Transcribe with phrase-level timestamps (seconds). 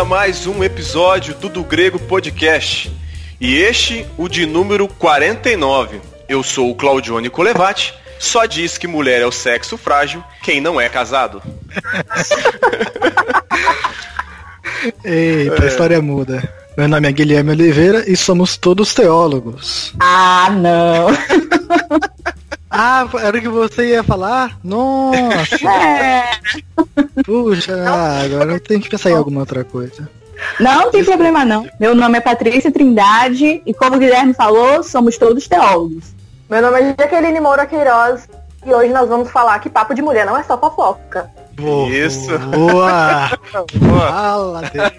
[0.00, 2.90] Começa mais um episódio do Do Grego Podcast.
[3.38, 6.00] E este, o de número 49.
[6.26, 7.92] Eu sou o Claudione Colevati.
[8.18, 11.42] Só diz que mulher é o sexo frágil quem não é casado.
[15.04, 16.50] Eita, a história muda.
[16.78, 19.92] Meu nome é Guilherme Oliveira e somos todos teólogos.
[20.00, 21.08] Ah, não.
[22.70, 24.56] Ah, era o que você ia falar?
[24.62, 25.68] Nossa!
[25.68, 26.30] É.
[27.24, 27.74] Puxa,
[28.24, 30.08] agora eu tenho que pensar em alguma outra coisa.
[30.58, 31.68] Não tem problema não.
[31.78, 36.14] Meu nome é Patrícia Trindade e como o Guilherme falou, somos todos teólogos.
[36.48, 38.28] Meu nome é Jaqueline Moura Queiroz
[38.64, 41.28] e hoje nós vamos falar que papo de mulher não é só fofoca.
[41.54, 42.38] Boa, Isso.
[42.38, 43.30] Boa!
[43.74, 44.08] Boa.
[44.08, 44.92] Fala, Deus.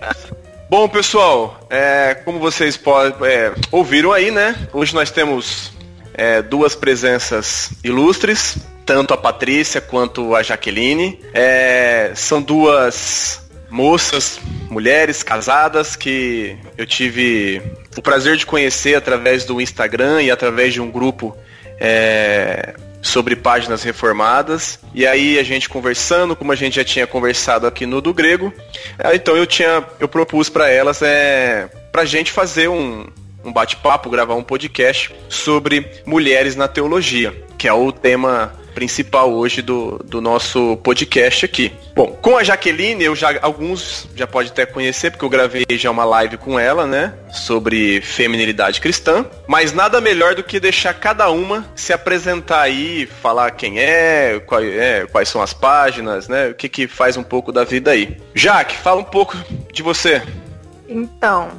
[0.70, 4.56] Bom, pessoal, é, como vocês podem, é, ouviram aí, né?
[4.72, 5.72] Hoje nós temos
[6.14, 11.20] é, duas presenças ilustres, tanto a Patrícia quanto a Jaqueline.
[11.34, 14.40] É, são duas moças,
[14.70, 17.62] mulheres casadas que eu tive
[17.98, 21.36] o prazer de conhecer através do Instagram e através de um grupo
[21.80, 24.80] é, sobre páginas reformadas.
[24.94, 28.54] E aí a gente conversando, como a gente já tinha conversado aqui no do grego,
[29.00, 33.08] é, então eu tinha eu propus para elas é pra gente fazer um
[33.44, 39.62] um bate-papo, gravar um podcast sobre mulheres na teologia, que é o tema principal hoje
[39.62, 41.74] do, do nosso podcast aqui.
[41.94, 45.92] Bom, com a Jaqueline, eu já alguns já pode até conhecer, porque eu gravei já
[45.92, 47.14] uma live com ela, né?
[47.34, 49.26] Sobre feminilidade cristã.
[49.46, 54.64] Mas nada melhor do que deixar cada uma se apresentar aí, falar quem é, qual-
[54.64, 56.48] é, quais são as páginas, né?
[56.48, 58.18] O que, que faz um pouco da vida aí.
[58.34, 59.36] Jaque, fala um pouco
[59.74, 60.22] de você.
[60.88, 61.50] Então,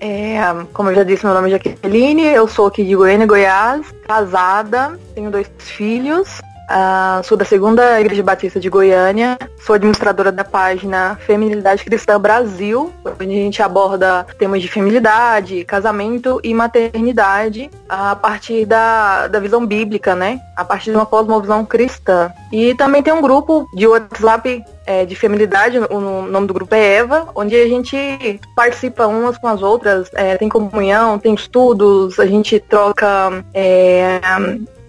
[0.00, 0.38] é,
[0.72, 4.98] como eu já disse, meu nome é Jaqueline, eu sou aqui de Goiânia, Goiás, casada,
[5.14, 11.16] tenho dois filhos, ah, sou da segunda Igreja Batista de Goiânia, sou administradora da página
[11.26, 18.64] Feminilidade Cristã Brasil, onde a gente aborda temas de feminilidade, casamento e maternidade a partir
[18.64, 20.40] da, da visão bíblica, né?
[20.56, 22.30] A partir de uma cosmovisão cristã.
[22.52, 26.74] E também tem um grupo de WhatsApp é, de feminilidade, o no- nome do grupo
[26.74, 32.20] é Eva, onde a gente participa umas com as outras, é, tem comunhão, tem estudos,
[32.20, 34.20] a gente troca é,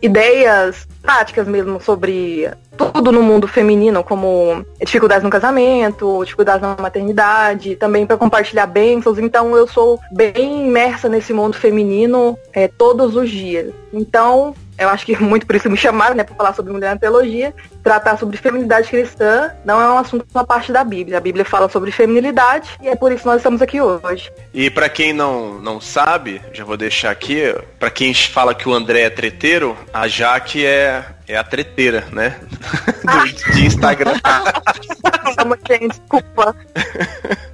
[0.02, 7.75] ideias práticas mesmo sobre tudo no mundo feminino, como dificuldades no casamento, dificuldades na maternidade,
[7.75, 9.18] também para compartilhar bênçãos.
[9.18, 13.74] Então eu sou bem imersa nesse mundo feminino é, todos os dias.
[13.91, 16.99] Então eu acho que muito por isso me chamaram, né, para falar sobre mulher na
[16.99, 21.17] teologia, tratar sobre feminilidade cristã não é um assunto uma parte da Bíblia.
[21.17, 24.31] A Bíblia fala sobre feminilidade e é por isso que nós estamos aqui hoje.
[24.53, 28.73] E pra quem não, não sabe, já vou deixar aqui, pra quem fala que o
[28.73, 32.39] André é treteiro, a Jaque é, é a treteira, né?
[33.03, 34.13] Do, de Instagram.
[35.67, 36.55] Gente, desculpa.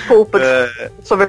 [0.00, 1.28] Desculpa, É, sobre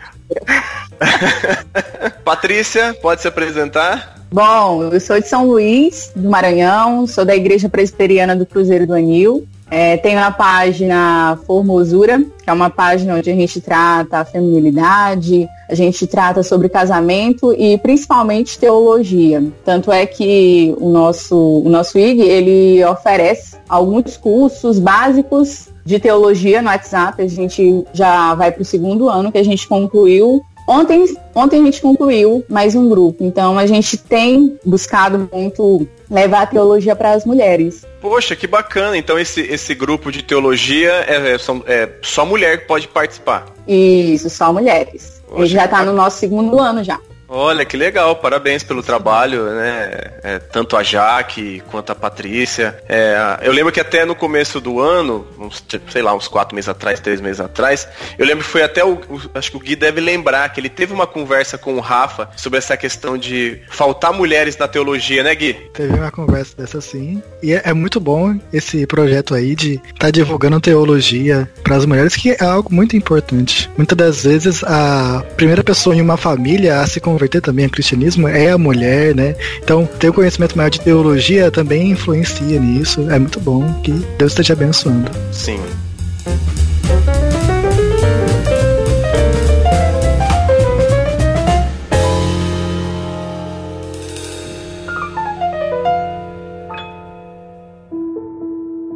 [2.23, 4.21] Patrícia, pode se apresentar?
[4.31, 8.93] Bom, eu sou de São Luís, do Maranhão, sou da Igreja Presbiteriana do Cruzeiro do
[8.93, 9.45] Anil.
[9.69, 15.47] É, tenho a página Formosura, que é uma página onde a gente trata a feminilidade,
[15.69, 19.41] a gente trata sobre casamento e principalmente teologia.
[19.63, 26.61] Tanto é que o nosso, o nosso IG, ele oferece alguns cursos básicos de teologia
[26.61, 27.21] no WhatsApp.
[27.21, 31.03] A gente já vai para o segundo ano que a gente concluiu Ontem,
[31.35, 36.45] ontem a gente concluiu mais um grupo, então a gente tem buscado muito levar a
[36.45, 37.85] teologia para as mulheres.
[37.99, 38.95] Poxa, que bacana.
[38.95, 43.47] Então esse, esse grupo de teologia é, é- são- é só mulher que pode participar.
[43.67, 45.21] Isso, só mulheres.
[45.27, 46.99] Poxa, gente já está no nosso segundo ano já.
[47.33, 49.89] Olha, que legal, parabéns pelo trabalho, né?
[50.21, 52.77] É, tanto a Jaque quanto a Patrícia.
[52.89, 56.67] É, eu lembro que até no começo do ano, uns, sei lá, uns quatro meses
[56.67, 57.87] atrás, três meses atrás,
[58.19, 58.95] eu lembro que foi até o.
[59.09, 62.29] o- Acho que o Gui deve lembrar que ele teve uma conversa com o Rafa
[62.35, 65.53] sobre essa questão de faltar mulheres na teologia, né, Gui?
[65.73, 67.23] Teve uma conversa dessa sim.
[67.41, 71.85] E é, é muito bom esse projeto aí de estar tá divulgando teologia para as
[71.85, 73.69] mulheres, que é algo muito importante.
[73.77, 78.27] Muitas das vezes a primeira pessoa em uma família a se converter também ao cristianismo
[78.27, 79.35] é a mulher, né?
[79.63, 83.09] Então, ter um conhecimento maior de teologia também influencia nisso.
[83.09, 85.11] É muito bom que Deus esteja abençoando.
[85.31, 85.59] Sim.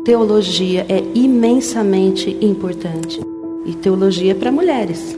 [0.05, 3.19] Teologia é imensamente importante.
[3.65, 5.17] E teologia é para mulheres.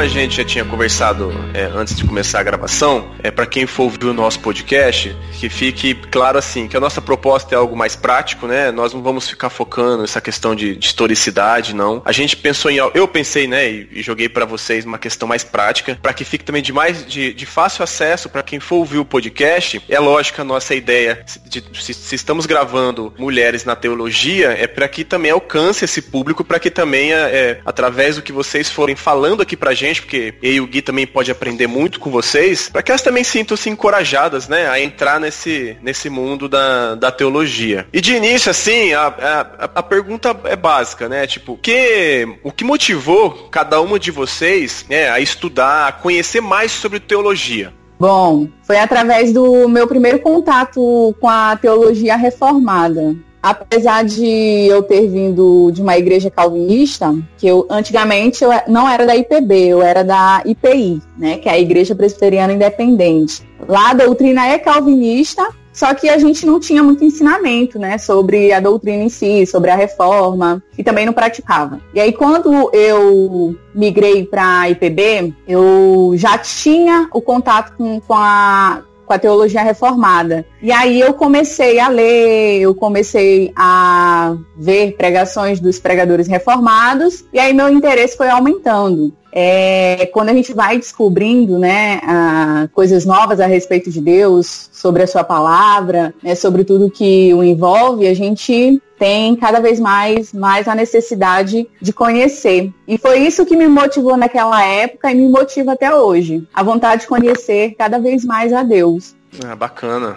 [0.00, 3.82] A gente já tinha conversado é, antes de começar a gravação, é para quem for
[3.82, 7.96] ouvir o nosso podcast, que fique claro assim, que a nossa proposta é algo mais
[7.96, 8.70] prático, né?
[8.70, 12.00] Nós não vamos ficar focando nessa questão de, de historicidade, não.
[12.02, 15.44] A gente pensou em, eu pensei, né, e, e joguei para vocês uma questão mais
[15.44, 18.98] prática, para que fique também de mais de, de fácil acesso para quem for ouvir
[18.98, 19.82] o podcast.
[19.86, 24.88] É lógico a nossa ideia, de, se, se estamos gravando mulheres na teologia, é para
[24.88, 28.96] que também alcance esse público, para que também, é, é, através do que vocês forem
[28.96, 32.68] falando aqui pra gente, porque eu e o Gui também pode aprender muito com vocês,
[32.68, 37.86] para que elas também sintam-se encorajadas, né, a entrar nesse, nesse mundo da, da teologia.
[37.92, 39.40] E de início, assim, a, a,
[39.76, 45.10] a pergunta é básica, né, tipo, que, o que motivou cada uma de vocês né,
[45.10, 47.72] a estudar, a conhecer mais sobre teologia?
[47.98, 55.08] Bom, foi através do meu primeiro contato com a teologia reformada apesar de eu ter
[55.08, 60.02] vindo de uma igreja calvinista, que eu antigamente eu não era da IPB, eu era
[60.04, 63.42] da IPI, né, que é a Igreja Presbiteriana Independente.
[63.68, 68.52] Lá a doutrina é calvinista, só que a gente não tinha muito ensinamento, né, sobre
[68.52, 71.80] a doutrina em si, sobre a reforma, e também não praticava.
[71.94, 78.14] E aí quando eu migrei para a IPB, eu já tinha o contato com, com
[78.14, 80.46] a com a teologia reformada.
[80.62, 87.40] E aí eu comecei a ler, eu comecei a ver pregações dos pregadores reformados, e
[87.40, 89.12] aí meu interesse foi aumentando.
[89.32, 95.02] É, quando a gente vai descobrindo né, a, coisas novas a respeito de Deus, sobre
[95.02, 100.32] a sua palavra, né, sobre tudo que o envolve, a gente tem cada vez mais,
[100.32, 102.70] mais a necessidade de conhecer.
[102.86, 106.46] E foi isso que me motivou naquela época e me motiva até hoje.
[106.52, 109.16] A vontade de conhecer cada vez mais a Deus.
[109.42, 110.16] Ah, bacana.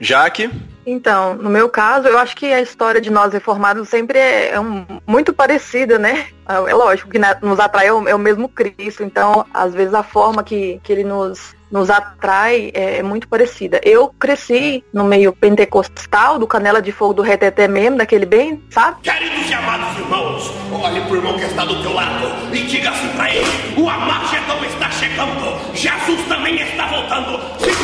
[0.00, 0.50] Jaque?
[0.86, 4.60] Então, no meu caso, eu acho que a história de nós reformados sempre é, é
[4.60, 6.26] um, muito parecida, né?
[6.46, 10.02] É lógico que nos atrai é o, é o mesmo Cristo, então, às vezes, a
[10.02, 13.78] forma que, que ele nos nos atrai é, é, muito parecida.
[13.84, 19.02] Eu cresci no meio pentecostal, do Canela de Fogo do Reteté mesmo, daquele bem, sabe?
[19.02, 23.08] Queridos e amados irmãos, olhe pro irmão que está do teu lado e diga assim
[23.08, 23.46] pra ele,
[23.76, 27.77] o Amagedão está chegando, Jesus também está voltando, se!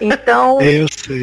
[0.00, 1.20] Então, eu sei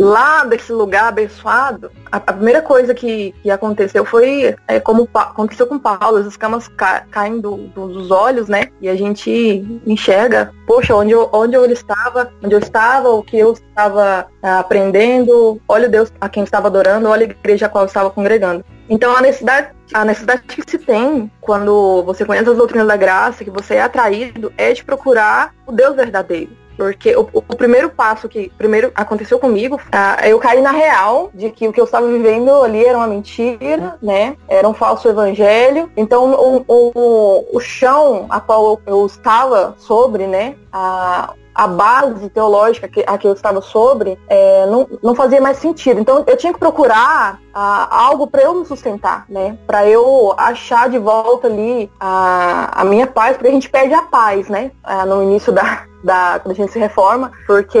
[0.00, 5.66] lá desse lugar abençoado, a, a primeira coisa que, que aconteceu foi é, como aconteceu
[5.66, 8.68] com Paulo, as escamas ca, caem do, do, dos olhos, né?
[8.80, 13.38] E a gente enxerga, poxa, onde eu, onde eu estava, onde eu estava, o que
[13.38, 17.68] eu estava ah, aprendendo, olha o Deus a quem estava adorando, olha a igreja a
[17.68, 18.64] qual eu estava congregando.
[18.88, 23.44] Então a necessidade, a necessidade que se tem quando você conhece as doutrinas da graça,
[23.44, 26.58] que você é atraído, é de procurar o Deus verdadeiro.
[26.80, 31.50] Porque o, o, primeiro passo que primeiro aconteceu comigo, uh, eu caí na real de
[31.50, 34.34] que o que eu estava vivendo ali era uma mentira, né?
[34.48, 35.92] Era um falso evangelho.
[35.94, 40.56] Então o, o, o chão a qual eu estava sobre, né?
[40.72, 45.58] A, a base teológica que, a que eu estava sobre é, não, não fazia mais
[45.58, 46.00] sentido.
[46.00, 49.58] Então eu tinha que procurar algo para eu me sustentar, né?
[49.66, 54.00] Para eu achar de volta ali a, a minha paz, porque a gente perde a
[54.00, 54.70] paz, né?
[55.06, 57.78] no início da, da, quando a gente se reforma, porque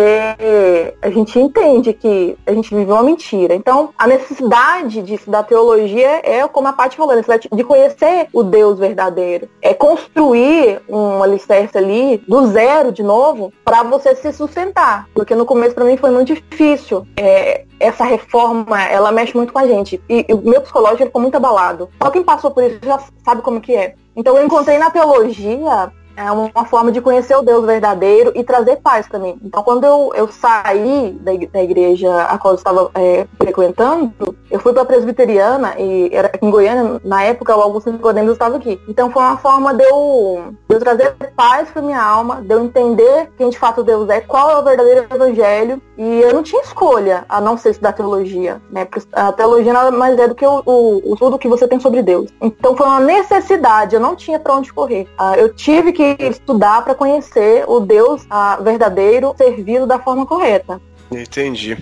[1.00, 3.54] a gente entende que a gente vive uma mentira.
[3.54, 8.28] Então, a necessidade de estudar teologia é, como a Paty falou, a necessidade de conhecer
[8.32, 9.48] o Deus verdadeiro.
[9.62, 15.06] É construir um alicerce ali do zero de novo para você se sustentar.
[15.14, 17.06] Porque no começo para mim foi muito difícil.
[17.16, 20.00] É, essa reforma, ela mexe muito com a gente.
[20.08, 21.88] E, e o meu psicológico ficou muito abalado.
[22.00, 23.94] Só quem passou por isso já sabe como que é.
[24.14, 28.76] Então eu encontrei na teologia é uma forma de conhecer o Deus verdadeiro e trazer
[28.76, 29.38] paz para mim.
[29.42, 34.12] Então, quando eu, eu saí da, da igreja a qual eu estava é, frequentando,
[34.50, 38.56] eu fui para a presbiteriana e era em Goiânia, na época, o Augusto Nicodemus estava
[38.56, 38.80] aqui.
[38.86, 42.64] Então, foi uma forma de eu, de eu trazer paz para minha alma, de eu
[42.64, 45.80] entender quem de fato Deus é, qual é o verdadeiro evangelho.
[45.96, 48.84] E eu não tinha escolha a não ser estudar teologia, né?
[48.84, 51.78] Porque a teologia nada mais é do que o, o, o tudo que você tem
[51.78, 52.30] sobre Deus.
[52.40, 55.06] Então, foi uma necessidade, eu não tinha para onde correr.
[55.18, 58.26] Uh, eu tive que estudar para conhecer o Deus
[58.62, 60.80] verdadeiro, servido da forma correta.
[61.10, 61.76] Entendi.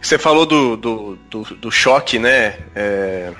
[0.00, 2.56] Você falou do, do, do, do choque, né?
[2.74, 3.32] É,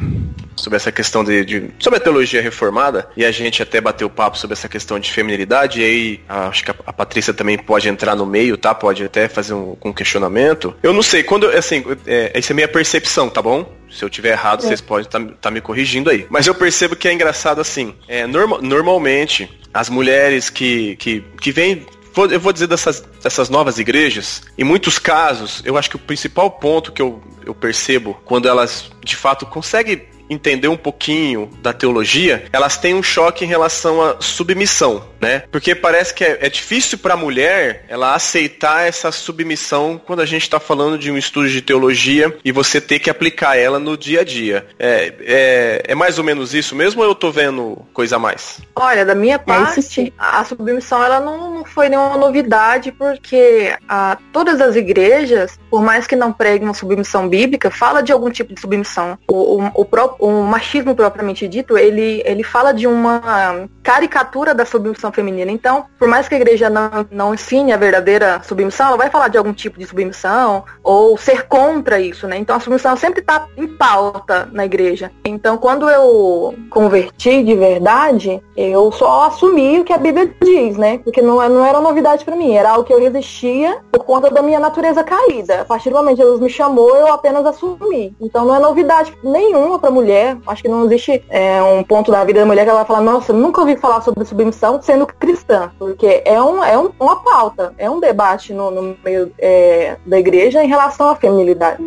[0.56, 4.36] sobre essa questão de, de, sobre a teologia reformada e a gente até bateu papo
[4.36, 8.14] sobre essa questão de feminilidade e aí acho que a, a Patrícia também pode entrar
[8.16, 8.74] no meio, tá?
[8.74, 10.74] Pode até fazer um, um questionamento.
[10.82, 13.72] Eu não sei, quando assim, é, essa é a minha percepção, tá bom?
[13.90, 14.68] Se eu tiver errado, é.
[14.68, 16.26] vocês podem estar tá, tá me corrigindo aí.
[16.28, 17.94] Mas eu percebo que é engraçado assim.
[18.06, 21.86] É, norma, normalmente, as mulheres que, que, que vêm
[22.26, 26.50] eu vou dizer dessas, dessas novas igrejas, em muitos casos, eu acho que o principal
[26.50, 32.44] ponto que eu, eu percebo quando elas de fato conseguem entender um pouquinho da teologia,
[32.52, 35.44] elas têm um choque em relação à submissão, né?
[35.50, 40.26] Porque parece que é, é difícil para a mulher ela aceitar essa submissão quando a
[40.26, 43.96] gente está falando de um estudo de teologia e você ter que aplicar ela no
[43.96, 44.66] dia a dia.
[44.78, 48.60] É, é, é mais ou menos isso mesmo ou eu tô vendo coisa a mais?
[48.74, 54.18] Olha, da minha parte, a submissão ela não, não foi nenhuma novidade, porque a, ah,
[54.32, 58.54] todas as igrejas, por mais que não preguem uma submissão bíblica, fala de algum tipo
[58.54, 59.18] de submissão.
[59.28, 59.84] O, o, o,
[60.18, 65.50] o machismo propriamente dito, ele, ele fala de uma caricatura da submissão feminina.
[65.50, 69.28] Então, por mais que a igreja não, não ensine a verdadeira submissão, ela vai falar
[69.28, 72.36] de algum tipo de submissão ou ser contra isso, né?
[72.36, 75.10] Então a submissão sempre está em pauta na igreja.
[75.24, 80.98] Então, quando eu converti de verdade, eu só assumi o que a Bíblia diz, né?
[80.98, 84.42] Porque não, não era novidade para mim, era algo que eu resistia por conta da
[84.42, 85.62] minha natureza caída.
[85.62, 88.14] A partir do momento que Jesus me chamou, eu apenas assumi.
[88.20, 90.07] Então não é novidade nenhuma para mulher.
[90.46, 93.00] Acho que não existe é, um ponto da vida da mulher que ela vai falar,
[93.00, 97.74] nossa, nunca ouvi falar sobre submissão sendo cristã, porque é, um, é um, uma pauta,
[97.78, 101.82] é um debate no, no meio é, da igreja em relação à feminilidade.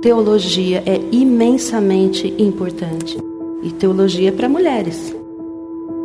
[0.00, 3.16] Teologia é imensamente importante.
[3.62, 5.14] E teologia é para mulheres.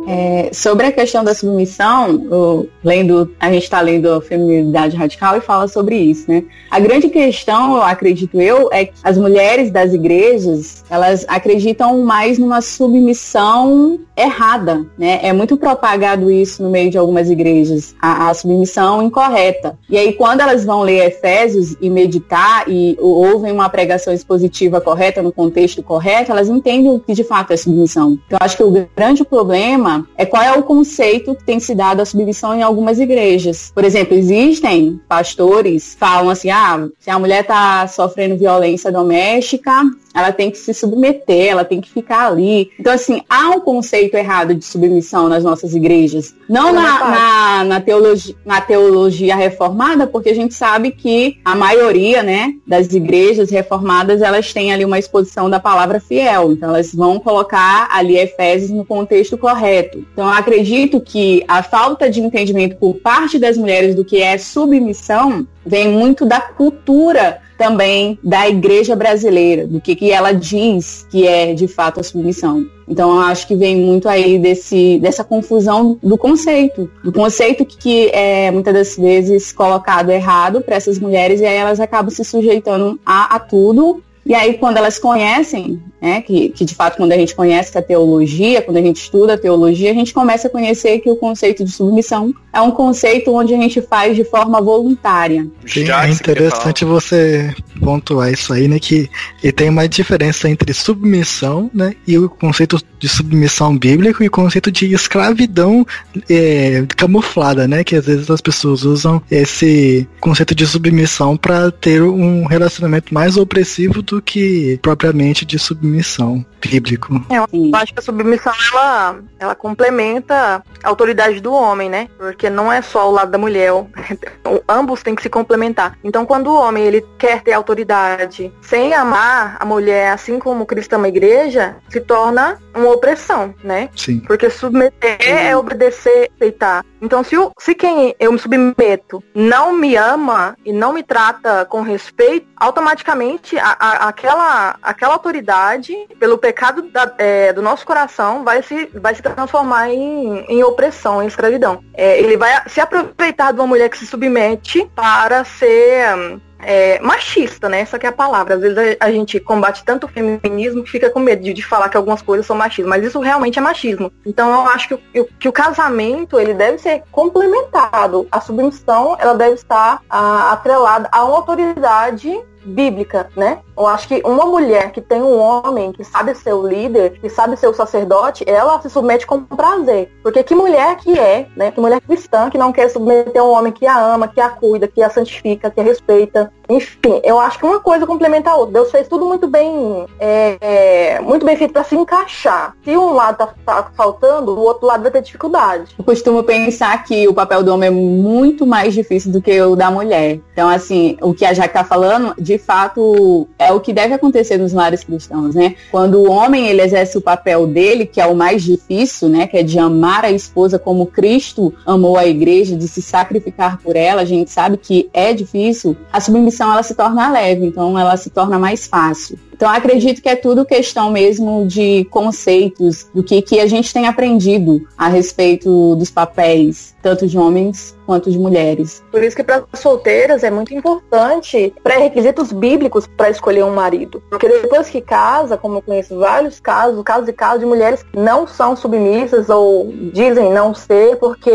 [0.08, 5.40] É, sobre a questão da submissão, o, lendo, a gente está lendo feminilidade radical e
[5.42, 6.44] fala sobre isso, né?
[6.70, 12.62] A grande questão, acredito eu, é que as mulheres das igrejas, elas acreditam mais numa
[12.62, 15.20] submissão errada, né?
[15.22, 19.78] É muito propagado isso no meio de algumas igrejas, a, a submissão incorreta.
[19.90, 25.22] E aí, quando elas vão ler Efésios e meditar e ouvem uma pregação expositiva correta,
[25.22, 28.18] no contexto correto, elas entendem o que de fato é submissão.
[28.26, 32.00] Então, acho que o grande problema é qual é o conceito que tem se dado
[32.00, 33.72] à submissão em algumas igrejas.
[33.74, 39.82] Por exemplo, existem pastores que falam assim, ah, se a mulher está sofrendo violência doméstica,
[40.14, 42.70] ela tem que se submeter, ela tem que ficar ali.
[42.78, 46.34] Então, assim, há um conceito errado de submissão nas nossas igrejas.
[46.48, 52.22] Não na, na, na, teologia, na teologia reformada, porque a gente sabe que a maioria,
[52.22, 56.52] né, das igrejas reformadas, elas têm ali uma exposição da palavra fiel.
[56.52, 59.77] Então, elas vão colocar ali Efésios no contexto correto.
[59.82, 64.36] Então, eu acredito que a falta de entendimento por parte das mulheres do que é
[64.38, 71.26] submissão vem muito da cultura também da igreja brasileira, do que, que ela diz que
[71.26, 72.64] é de fato a submissão.
[72.86, 77.76] Então eu acho que vem muito aí desse, dessa confusão do conceito, do conceito que,
[77.76, 82.24] que é muitas das vezes colocado errado para essas mulheres e aí elas acabam se
[82.24, 87.12] sujeitando a, a tudo e aí, quando elas conhecem, né, que, que de fato, quando
[87.12, 90.50] a gente conhece a teologia, quando a gente estuda a teologia, a gente começa a
[90.50, 94.60] conhecer que o conceito de submissão é um conceito onde a gente faz de forma
[94.60, 95.46] voluntária.
[95.66, 99.08] Sim, é interessante você pontuar isso aí, né, que
[99.42, 104.30] e tem uma diferença entre submissão, né, e o conceito de submissão bíblico e o
[104.30, 105.86] conceito de escravidão
[106.28, 112.02] é, camuflada, né, que às vezes as pessoas usam esse conceito de submissão para ter
[112.02, 117.14] um relacionamento mais opressivo do que propriamente de submissão bíblico.
[117.30, 122.08] É, eu acho que a submissão ela, ela complementa a autoridade do homem, né?
[122.18, 123.70] Porque não é só o lado da mulher,
[124.68, 125.96] ambos têm que se complementar.
[126.02, 130.94] Então, quando o homem ele quer ter autoridade sem amar a mulher, assim como Cristo
[130.94, 133.88] ama a igreja, se torna uma opressão, né?
[133.96, 134.20] Sim.
[134.20, 135.30] Porque submeter Sim.
[135.30, 136.84] é obedecer, aceitar.
[137.00, 141.64] Então, se, o, se quem eu me submeto não me ama e não me trata
[141.64, 148.44] com respeito, automaticamente a, a, aquela, aquela autoridade, pelo pecado da, é, do nosso coração,
[148.44, 151.82] vai se, vai se transformar em, em opressão, em escravidão.
[151.94, 157.68] É, ele vai se aproveitar de uma mulher que se submete para ser é, machista,
[157.68, 157.80] né?
[157.80, 158.54] Essa que é a palavra.
[158.54, 161.64] Às vezes a, a, gente combate tanto o feminismo que fica com medo de, de,
[161.64, 164.12] falar que algumas coisas são machismo, mas isso realmente é machismo.
[164.26, 168.26] Então eu acho que o, que o casamento ele deve ser complementado.
[168.30, 173.60] A submissão ela deve estar a, atrelada a uma autoridade bíblica, né?
[173.76, 177.28] Eu acho que uma mulher que tem um homem que sabe ser o líder, que
[177.28, 180.12] sabe ser o sacerdote, ela se submete com prazer.
[180.22, 181.70] Porque que mulher que é, né?
[181.70, 184.86] Que mulher cristã que não quer submeter um homem que a ama, que a cuida,
[184.86, 186.52] que a santifica, que a respeita.
[186.68, 188.74] Enfim, eu acho que uma coisa complementa a outra.
[188.74, 192.74] Deus fez tudo muito bem, é, é, muito bem feito para se encaixar.
[192.84, 195.94] Se um lado tá, tá, faltando, o outro lado vai ter dificuldade.
[195.98, 199.74] Eu costumo pensar que o papel do homem é muito mais difícil do que o
[199.74, 200.40] da mulher.
[200.52, 204.58] Então, assim, o que a Jaque tá falando, de fato, é o que deve acontecer
[204.58, 205.74] nos lares cristãos, né?
[205.90, 209.46] Quando o homem ele exerce o papel dele, que é o mais difícil, né?
[209.46, 213.96] Que é de amar a esposa como Cristo amou a igreja, de se sacrificar por
[213.96, 215.96] ela, a gente sabe que é difícil.
[216.12, 219.38] A submissão ela se torna leve, então ela se torna mais fácil.
[219.58, 224.06] Então acredito que é tudo questão mesmo de conceitos, do que, que a gente tem
[224.06, 229.02] aprendido a respeito dos papéis, tanto de homens quanto de mulheres.
[229.10, 234.22] Por isso que para solteiras é muito importante pré-requisitos bíblicos para escolher um marido.
[234.30, 238.16] Porque depois que casa, como eu conheço vários casos, casos e casos de mulheres que
[238.16, 241.50] não são submissas ou dizem não ser porque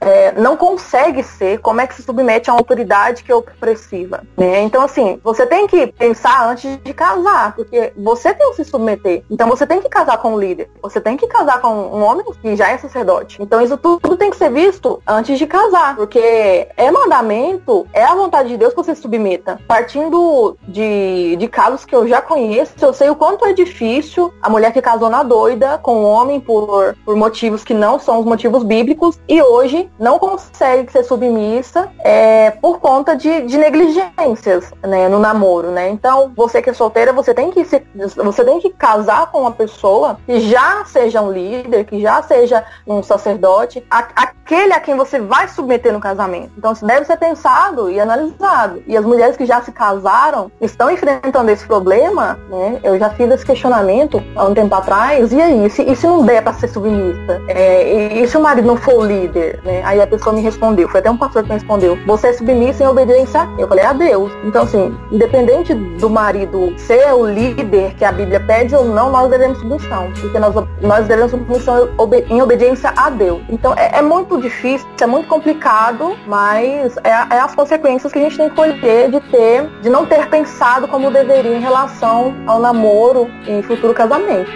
[0.00, 4.22] é, não consegue ser, como é que se submete a uma autoridade que é opressiva.
[4.38, 4.62] Né?
[4.62, 7.23] Então, assim, você tem que pensar antes de casar,
[7.54, 9.22] porque você tem que se submeter.
[9.30, 10.70] Então você tem que casar com um líder.
[10.82, 13.38] Você tem que casar com um homem que já é sacerdote.
[13.40, 18.04] Então isso tudo tem que ser visto antes de casar casar, porque é mandamento, é
[18.04, 19.58] a vontade de Deus que você se submeta.
[19.66, 24.48] Partindo de, de casos que eu já conheço, eu sei o quanto é difícil a
[24.48, 28.24] mulher que casou na doida com o homem por, por motivos que não são os
[28.24, 35.08] motivos bíblicos e hoje não consegue ser submissa é, por conta de, de negligências né,
[35.08, 35.88] no namoro, né?
[35.88, 39.52] Então, você que é solteira, você tem que se, você tem que casar com uma
[39.52, 44.96] pessoa que já seja um líder, que já seja um sacerdote, a, aquele a quem
[44.96, 46.52] você vai submeter no casamento.
[46.56, 48.82] Então isso deve ser pensado e analisado.
[48.86, 52.80] E as mulheres que já se casaram estão enfrentando esse problema, né?
[52.82, 56.06] Eu já fiz esse questionamento há um tempo atrás, e aí, e se, e se
[56.06, 57.40] não der para ser submissa?
[57.48, 59.60] É, e, e, se o marido não for o líder?
[59.64, 59.82] Né?
[59.84, 62.84] Aí a pessoa me respondeu, foi até um pastor que me respondeu, você é submissa
[62.84, 64.32] em obediência Eu falei, a Deus.
[64.44, 69.30] Então, assim, independente do marido ser o líder que a Bíblia pede ou não, nós
[69.30, 70.10] devemos submissão.
[70.20, 71.88] Porque nós, nós devemos submissão
[72.28, 73.42] em obediência a Deus.
[73.48, 78.18] Então, é, é muito difícil, é muito complicado complicado, mas é, é, as consequências que
[78.18, 82.34] a gente tem que colher de ter, de não ter pensado como deveria em relação
[82.46, 84.50] ao namoro e futuro casamento.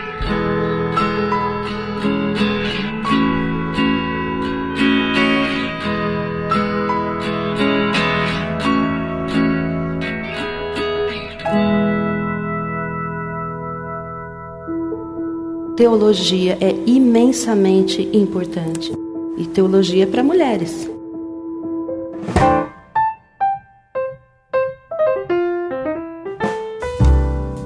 [15.78, 18.90] Teologia é imensamente importante
[19.36, 20.90] e teologia para mulheres.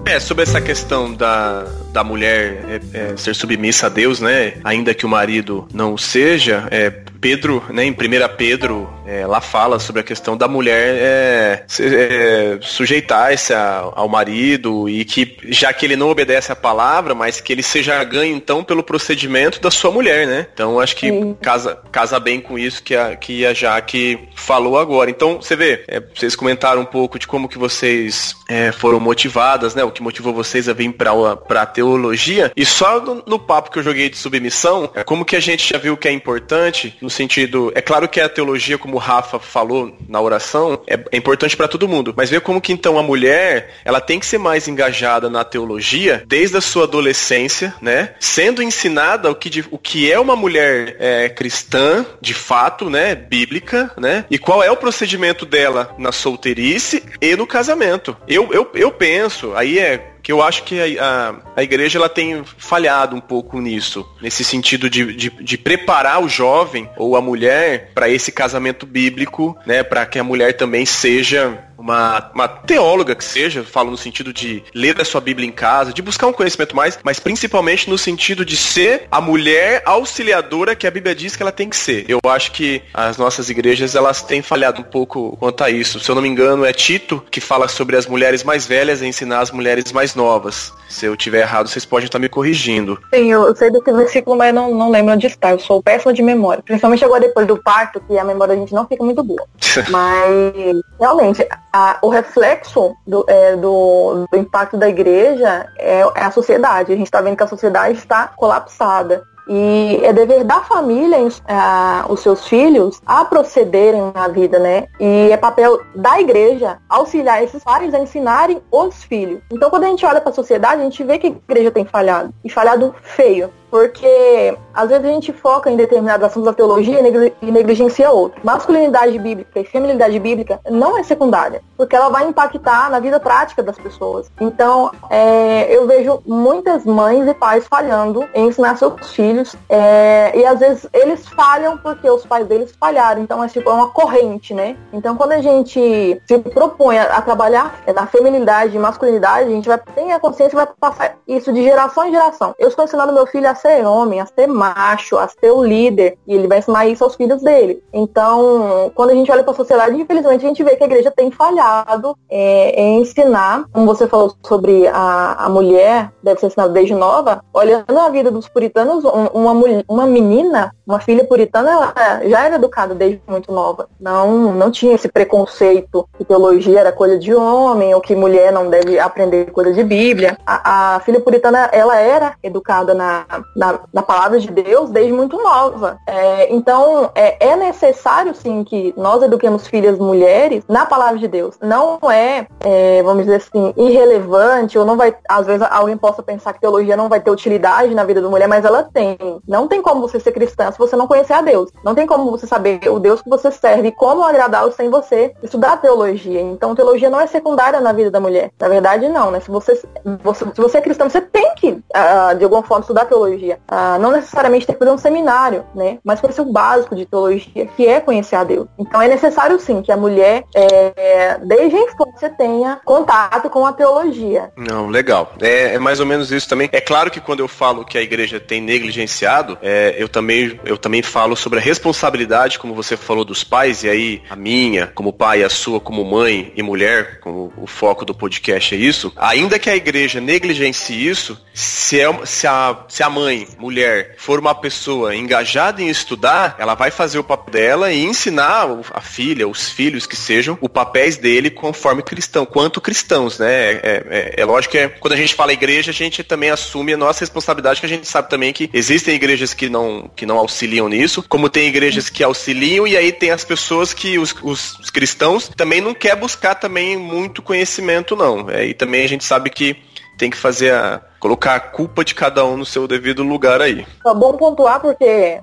[0.05, 4.61] É, sobre essa questão da, da mulher é, é, ser submissa a Deus, né?
[4.63, 6.91] Ainda que o marido não seja, é,
[7.23, 7.95] Pedro, né, em 1
[8.37, 15.05] Pedro, é, lá fala sobre a questão da mulher é, é, sujeitar-se ao marido e
[15.05, 18.83] que, já que ele não obedece a palavra, mas que ele seja ganho, então, pelo
[18.83, 20.49] procedimento da sua mulher, né?
[20.53, 25.09] Então, acho que casa, casa bem com isso que a, que a Jaque falou agora.
[25.09, 29.77] Então, você vê, é, vocês comentaram um pouco de como que vocês é, foram motivadas,
[29.77, 29.85] né?
[29.85, 32.51] O que motivou vocês a vir para a teologia.
[32.57, 35.69] E só no, no, papo que eu joguei de submissão, é como que a gente
[35.73, 37.73] já viu que é importante no sentido.
[37.75, 41.69] É claro que a teologia, como o Rafa falou na oração, é, é importante para
[41.69, 42.13] todo mundo.
[42.17, 46.23] Mas ver como que então a mulher, ela tem que ser mais engajada na teologia
[46.27, 48.15] desde a sua adolescência, né?
[48.19, 53.15] Sendo ensinada o que, o que é uma mulher é, cristã, de fato, né?
[53.15, 54.25] Bíblica, né?
[54.31, 58.17] E qual é o procedimento dela na solteirice e no casamento.
[58.27, 62.09] Eu, eu, eu penso, aí é que eu acho que a, a, a, igreja ela
[62.09, 67.21] tem falhado um pouco nisso, nesse sentido de, de, de preparar o jovem ou a
[67.21, 73.15] mulher para esse casamento bíblico, né, para que a mulher também seja uma, uma teóloga
[73.15, 76.33] que seja, falo no sentido de ler a sua Bíblia em casa, de buscar um
[76.33, 81.35] conhecimento mais, mas principalmente no sentido de ser a mulher auxiliadora que a Bíblia diz
[81.35, 82.05] que ela tem que ser.
[82.09, 85.99] Eu acho que as nossas igrejas elas têm falhado um pouco quanto a isso.
[85.99, 89.07] Se eu não me engano, é Tito que fala sobre as mulheres mais velhas e
[89.07, 90.73] ensinar as mulheres mais novas.
[90.89, 92.99] Se eu tiver errado, vocês podem estar me corrigindo.
[93.13, 95.51] Sim, eu sei desse versículo, mas não, não lembro onde está.
[95.51, 96.63] Eu sou péssima de memória.
[96.63, 99.47] Principalmente agora depois do parto, que a memória da gente não fica muito boa.
[99.91, 106.31] mas, realmente, a, o reflexo do, é, do, do, impacto da igreja é, é a
[106.31, 106.93] sociedade.
[106.93, 109.23] A gente está vendo que a sociedade está colapsada.
[109.49, 114.87] E é dever da família, uh, os seus filhos, a procederem na vida, né?
[115.01, 119.41] E é papel da igreja auxiliar esses pais a ensinarem os filhos.
[119.51, 121.85] Então, quando a gente olha para a sociedade, a gente vê que a igreja tem
[121.85, 122.33] falhado.
[122.45, 127.01] E falhado feio porque às vezes a gente foca em determinados assuntos da teologia
[127.41, 128.45] e negligencia outros.
[128.45, 133.63] Masculinidade bíblica e feminilidade bíblica não é secundária, porque ela vai impactar na vida prática
[133.63, 134.31] das pessoas.
[134.39, 140.45] Então, é, eu vejo muitas mães e pais falhando em ensinar seus filhos, é, e
[140.45, 143.23] às vezes eles falham porque os pais deles falharam.
[143.23, 144.77] Então, é tipo é uma corrente, né?
[144.93, 149.67] Então, quando a gente se propõe a, a trabalhar na feminilidade e masculinidade, a gente
[149.67, 152.55] vai ter a consciência e vai passar isso de geração em geração.
[152.59, 156.19] Eu estou ensinando meu filho a ser homem, a ser macho, a ser o líder,
[156.27, 157.83] e ele vai ensinar isso aos filhos dele.
[157.93, 161.11] Então, quando a gente olha para a sociedade, infelizmente a gente vê que a igreja
[161.11, 166.73] tem falhado é, em ensinar, como você falou sobre a, a mulher, deve ser ensinada
[166.73, 169.53] desde nova, olhando a vida dos puritanos, uma,
[169.89, 171.95] uma menina, uma filha puritana, ela
[172.29, 173.89] já era educada desde muito nova.
[174.01, 178.69] Não, não tinha esse preconceito que teologia era coisa de homem, ou que mulher não
[178.69, 180.37] deve aprender coisa de Bíblia.
[180.45, 183.25] A, a filha puritana, ela era educada na,
[183.57, 185.99] na, na palavra de Deus desde muito nova.
[186.07, 191.57] É, então, é, é, necessário, sim, que nós eduquemos filhas mulheres na palavra de Deus.
[191.61, 196.53] Não é, é, vamos dizer assim, irrelevante, ou não vai, às vezes alguém possa pensar
[196.53, 199.17] que teologia não vai ter utilidade na vida da mulher, mas ela tem.
[199.47, 201.71] Não tem como você ser cristã se você não conhecer a Deus.
[201.85, 205.35] Não tem como você saber o Deus que você serve e como agradá-lo sem você
[205.43, 206.41] estudar teologia.
[206.41, 208.51] Então, teologia não é secundária na vida da mulher.
[208.59, 209.41] Na verdade, não, né?
[209.41, 209.81] Se você,
[210.23, 213.42] você se você é cristão, você tem que, uh, de alguma forma, estudar teologia.
[213.51, 215.99] Uh, não necessariamente ter que fazer um seminário, né?
[216.05, 218.67] Mas conhecer o básico de teologia, que é conhecer a Deus.
[218.79, 223.73] Então, é necessário, sim, que a mulher, é, desde a infância, tenha contato com a
[223.73, 224.51] teologia.
[224.57, 225.33] Não, legal.
[225.41, 226.69] É, é, mais ou menos isso também.
[226.73, 230.77] É claro que quando eu falo que a igreja tem negligenciado, é, eu, também, eu
[230.77, 235.13] também falo sobre a responsabilidade, como você falou, dos pais, e aí a minha, como
[235.13, 239.13] pai, a sua, como mãe e mulher, como o foco do podcast é isso.
[239.17, 244.39] Ainda que a igreja negligencie isso, se, é, se, a, se a mãe, mulher, for
[244.39, 249.47] uma pessoa engajada em estudar, ela vai fazer o papel dela e ensinar a filha,
[249.47, 253.73] os filhos que sejam, o papéis dele conforme cristão, quanto cristãos, né?
[253.73, 256.95] É, é, é lógico que é, quando a gente fala igreja, a gente também assume
[256.95, 260.39] a nossa responsabilidade, que a gente sabe também que existem igrejas que não, que não
[260.39, 264.79] auxiliam nisso, como tem igrejas que auxiliam, e aí tem as pessoas que, os, os,
[264.79, 268.49] os cristãos, também não quer buscar também muito conhecimento, não.
[268.49, 269.77] É, e também a gente sabe que
[270.17, 271.03] tem que fazer a.
[271.23, 273.87] colocar a culpa de cada um no seu devido lugar aí.
[274.05, 275.41] É bom pontuar porque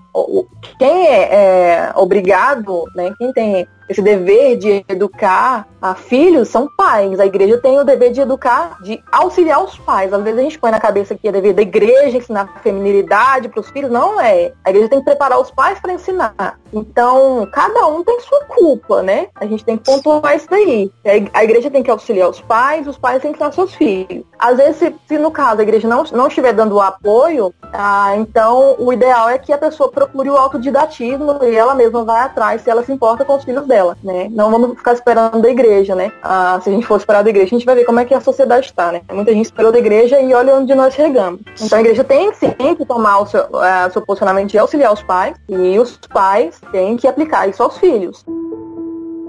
[0.78, 7.20] quem é, é obrigado, né, quem tem esse dever de educar a filhos são pais.
[7.20, 10.13] A igreja tem o dever de educar, de auxiliar os pais.
[10.13, 13.50] Às vezes a gente põe na cabeça que é dever da igreja ensinar a feminilidade
[13.50, 13.89] para os filhos.
[13.89, 14.54] Não é.
[14.63, 16.60] A igreja tem que preparar os pais para ensinar.
[16.72, 19.28] Então, cada um tem sua culpa, né?
[19.34, 20.92] A gente tem que pontuar isso daí.
[21.34, 24.24] A igreja tem que auxiliar os pais, os pais têm que ensinar seus filhos.
[24.38, 28.94] Às vezes, se, se no caso igreja não, não estiver dando apoio, ah, então o
[28.94, 32.84] ideal é que a pessoa procure o autodidatismo e ela mesma vai atrás se ela
[32.84, 34.30] se importa com os filhos dela dela, né?
[34.32, 36.12] Não vamos ficar esperando da igreja, né?
[36.22, 38.14] Ah, se a gente for esperar da igreja, a gente vai ver como é que
[38.14, 39.02] a sociedade está, né?
[39.12, 41.42] Muita gente esperou da igreja e olha onde nós chegamos.
[41.62, 45.02] Então a igreja tem sim que tomar o seu, uh, seu posicionamento de auxiliar os
[45.02, 48.26] pais e os pais têm que aplicar isso aos filhos.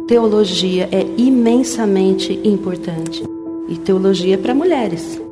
[0.06, 3.24] Teologia é imensamente importante.
[3.68, 5.29] E teologia é para mulheres.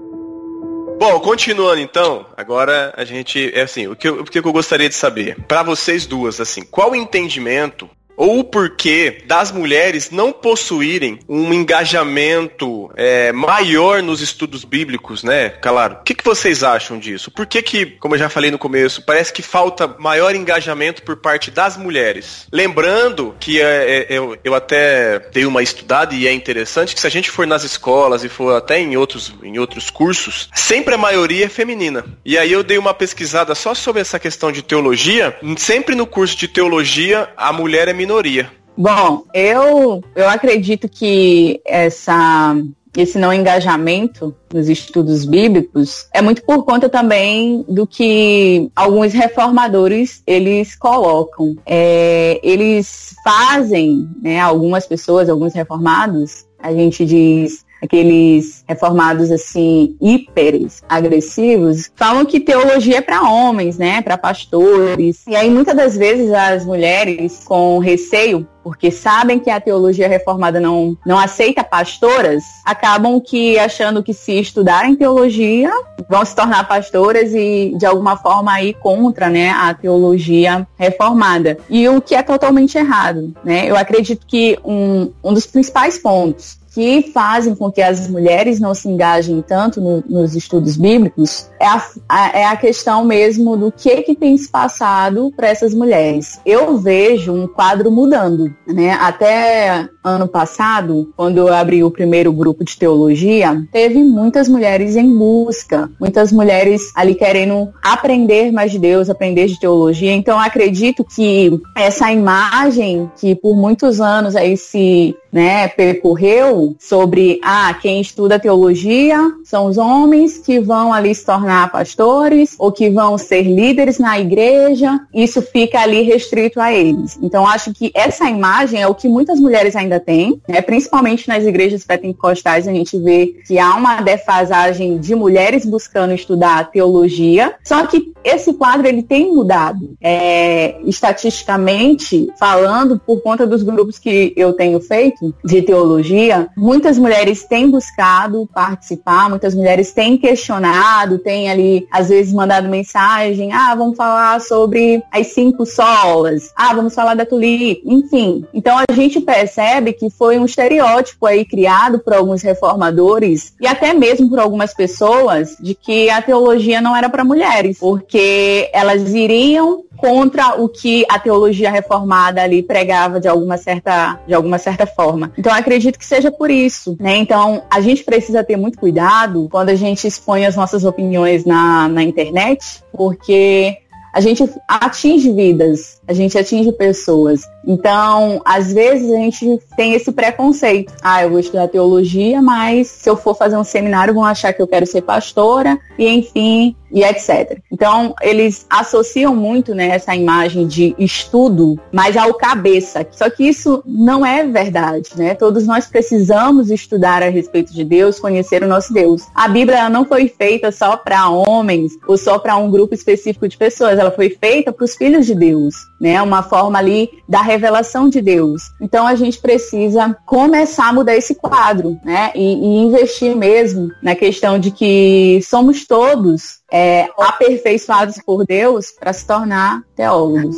[0.98, 4.88] Bom, continuando então, agora a gente, é assim, o que eu, o que eu gostaria
[4.88, 10.32] de saber, para vocês duas, assim, qual o entendimento ou o porquê das mulheres não
[10.32, 15.50] possuírem um engajamento é, maior nos estudos bíblicos, né?
[15.50, 15.98] Claro.
[16.00, 17.30] O que, que vocês acham disso?
[17.30, 21.16] Por que, que, como eu já falei no começo, parece que falta maior engajamento por
[21.16, 22.48] parte das mulheres?
[22.52, 27.06] Lembrando que é, é, eu, eu até dei uma estudada e é interessante que se
[27.06, 30.98] a gente for nas escolas e for até em outros, em outros cursos, sempre a
[30.98, 32.04] maioria é feminina.
[32.24, 35.36] E aí eu dei uma pesquisada só sobre essa questão de teologia.
[35.56, 38.50] Sempre no curso de teologia, a mulher é minoria.
[38.76, 42.56] Bom, eu, eu acredito que essa,
[42.96, 50.22] esse não engajamento nos estudos bíblicos é muito por conta também do que alguns reformadores
[50.26, 51.56] eles colocam.
[51.66, 60.82] É, eles fazem, né, algumas pessoas, alguns reformados, a gente diz aqueles reformados assim hiperes
[60.88, 65.22] agressivos, falam que teologia é para homens, né, para pastores.
[65.26, 70.60] E aí muitas das vezes as mulheres com receio porque sabem que a teologia reformada
[70.60, 75.72] não, não aceita pastoras, acabam que achando que se estudarem teologia
[76.06, 81.56] vão se tornar pastoras e de alguma forma ir contra né, a teologia reformada.
[81.70, 83.32] E o que é totalmente errado.
[83.42, 83.70] Né?
[83.70, 88.74] Eu acredito que um, um dos principais pontos que fazem com que as mulheres não
[88.74, 93.72] se engajem tanto no, nos estudos bíblicos é a, a, é a questão mesmo do
[93.72, 96.40] que, que tem se passado para essas mulheres.
[96.44, 98.92] Eu vejo um quadro mudando, né?
[98.92, 105.08] Até ano passado, quando eu abri o primeiro grupo de teologia, teve muitas mulheres em
[105.16, 110.12] busca, muitas mulheres ali querendo aprender mais de Deus, aprender de teologia.
[110.12, 117.74] Então acredito que essa imagem que por muitos anos aí se né, percorreu sobre ah,
[117.74, 123.18] quem estuda teologia são os homens que vão ali se tornar pastores ou que vão
[123.18, 125.00] ser líderes na igreja.
[125.14, 127.18] Isso fica ali restrito a eles.
[127.22, 131.44] Então acho que essa imagem é o que muitas mulheres ainda têm, né, principalmente nas
[131.44, 137.54] igrejas pentecostais a gente vê que há uma defasagem de mulheres buscando estudar teologia.
[137.64, 139.96] Só que esse quadro ele tem mudado.
[140.00, 147.44] É, estatisticamente falando, por conta dos grupos que eu tenho feito, de teologia, muitas mulheres
[147.44, 153.96] têm buscado participar, muitas mulheres têm questionado, têm ali, às vezes, mandado mensagem, ah, vamos
[153.96, 158.44] falar sobre as cinco solas, ah, vamos falar da tulipa, enfim.
[158.52, 163.92] Então a gente percebe que foi um estereótipo aí criado por alguns reformadores e até
[163.92, 169.84] mesmo por algumas pessoas de que a teologia não era para mulheres, porque elas iriam
[169.96, 175.32] contra o que a teologia reformada ali pregava de alguma certa, de alguma certa forma.
[175.36, 177.16] Então acredito que seja por isso, né?
[177.16, 181.88] Então a gente precisa ter muito cuidado quando a gente expõe as nossas opiniões na,
[181.88, 183.76] na internet, porque
[184.14, 187.42] a gente atinge vidas, a gente atinge pessoas.
[187.66, 190.92] Então, às vezes a gente tem esse preconceito.
[191.02, 194.62] Ah, eu vou estudar teologia, mas se eu for fazer um seminário vão achar que
[194.62, 197.58] eu quero ser pastora e enfim, e etc.
[197.70, 203.06] Então, eles associam muito né, essa imagem de estudo, mas ao cabeça.
[203.10, 205.34] Só que isso não é verdade, né?
[205.34, 209.22] Todos nós precisamos estudar a respeito de Deus, conhecer o nosso Deus.
[209.34, 213.56] A Bíblia não foi feita só para homens ou só para um grupo específico de
[213.56, 216.20] pessoas, ela foi feita para os filhos de Deus, né?
[216.22, 218.62] Uma forma ali da revelação de Deus.
[218.80, 222.32] Então a gente precisa começar a mudar esse quadro, né?
[222.34, 229.12] E, e investir mesmo na questão de que somos todos é, aperfeiçoados por Deus para
[229.12, 230.56] se tornar teólogos.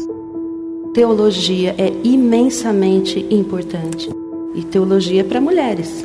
[0.92, 4.10] Teologia é imensamente importante.
[4.54, 6.04] E teologia é para mulheres.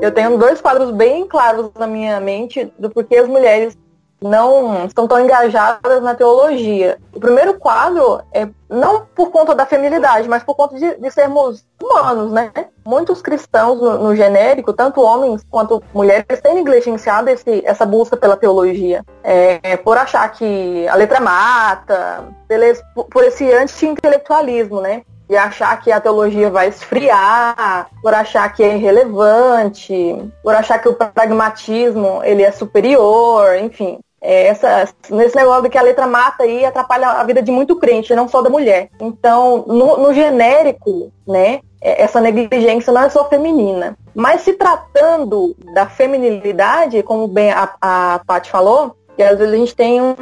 [0.00, 3.76] Eu tenho dois quadros bem claros na minha mente do porquê as mulheres
[4.22, 6.98] não estão tão engajadas na teologia.
[7.14, 11.64] O primeiro quadro é não por conta da feminilidade, mas por conta de, de sermos
[11.82, 12.50] humanos, né?
[12.84, 18.36] Muitos cristãos no, no, genérico, tanto homens quanto mulheres, têm negligenciado esse, essa busca pela
[18.36, 19.04] teologia.
[19.22, 22.24] É, por achar que a letra mata,
[22.94, 25.02] por, por esse anti-intelectualismo, né?
[25.32, 30.88] e achar que a teologia vai esfriar, por achar que é irrelevante, por achar que
[30.88, 33.98] o pragmatismo ele é superior, enfim.
[34.22, 37.74] É, essa, nesse negócio de que a letra mata aí atrapalha a vida de muito
[37.76, 38.88] crente, não só da mulher.
[39.00, 43.98] Então, no, no genérico, né, é, essa negligência não é só feminina.
[44.14, 49.56] Mas se tratando da feminilidade, como bem a, a Paty falou, que às vezes a
[49.56, 50.14] gente tem um,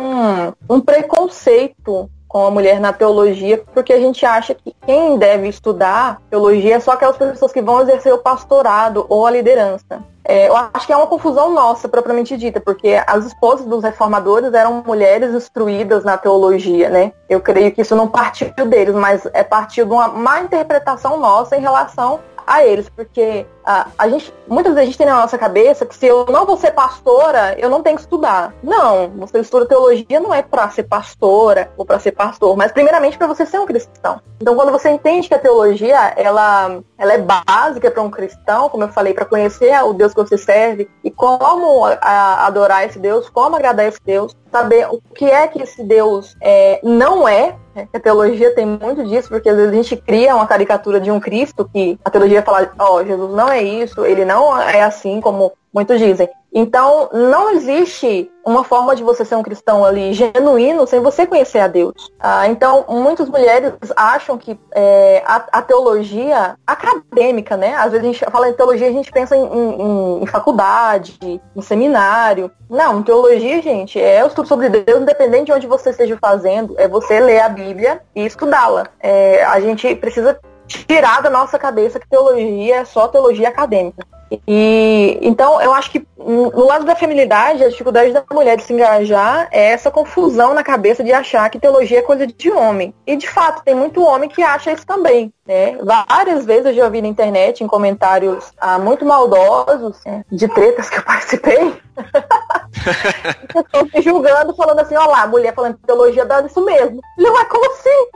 [0.68, 6.22] um preconceito com a mulher na teologia, porque a gente acha que quem deve estudar
[6.30, 10.02] teologia é só aquelas pessoas que vão exercer o pastorado ou a liderança.
[10.24, 14.52] É, eu acho que é uma confusão nossa, propriamente dita, porque as esposas dos reformadores
[14.52, 17.12] eram mulheres instruídas na teologia, né?
[17.28, 21.56] Eu creio que isso não partiu deles, mas é partiu de uma má interpretação nossa
[21.56, 25.38] em relação a eles, porque a, a gente, muitas vezes a gente tem na nossa
[25.38, 28.52] cabeça que se eu não vou ser pastora, eu não tenho que estudar.
[28.60, 33.16] Não, você estuda teologia não é para ser pastora ou para ser pastor, mas primeiramente
[33.16, 34.20] para você ser um cristão.
[34.40, 38.82] Então, quando você entende que a teologia ela, ela é básica para um cristão, como
[38.82, 43.28] eu falei, para conhecer o Deus que você serve e como a, adorar esse Deus,
[43.28, 47.54] como agradar esse Deus, saber o que é que esse Deus é, não é.
[47.74, 47.88] Né?
[47.92, 51.20] A teologia tem muito disso, porque às vezes a gente cria uma caricatura de um
[51.20, 55.20] Cristo que a teologia fala, ó, oh, Jesus não é isso, ele não é assim
[55.20, 56.28] como muitos dizem.
[56.52, 61.60] Então, não existe uma forma de você ser um cristão ali genuíno sem você conhecer
[61.60, 62.10] a Deus.
[62.18, 67.74] Ah, então, muitas mulheres acham que é, a, a, teologia acadêmica, né?
[67.76, 71.18] Às vezes a gente fala em teologia, a gente pensa em, em, em faculdade,
[71.54, 72.50] em seminário.
[72.68, 76.88] Não, teologia, gente, é o estudo sobre Deus, independente de onde você esteja fazendo, é
[76.88, 78.88] você ler a Bíblia e estudá-la.
[78.98, 84.06] É, a gente precisa tirar da nossa cabeça que teologia é só teologia acadêmica.
[84.46, 88.72] E então eu acho que no lado da feminilidade, a dificuldade da mulher de se
[88.72, 92.94] engajar é essa confusão na cabeça de achar que teologia é coisa de homem.
[93.04, 95.32] E de fato, tem muito homem que acha isso também.
[95.44, 95.76] Né?
[95.82, 100.88] Várias vezes eu já ouvi na internet, em comentários ah, muito maldosos, né, de tretas
[100.88, 101.74] que eu participei,
[103.52, 107.00] pessoas me julgando, falando assim, ó lá, mulher falando teologia dá isso mesmo.
[107.18, 108.06] Ele, ué, como assim?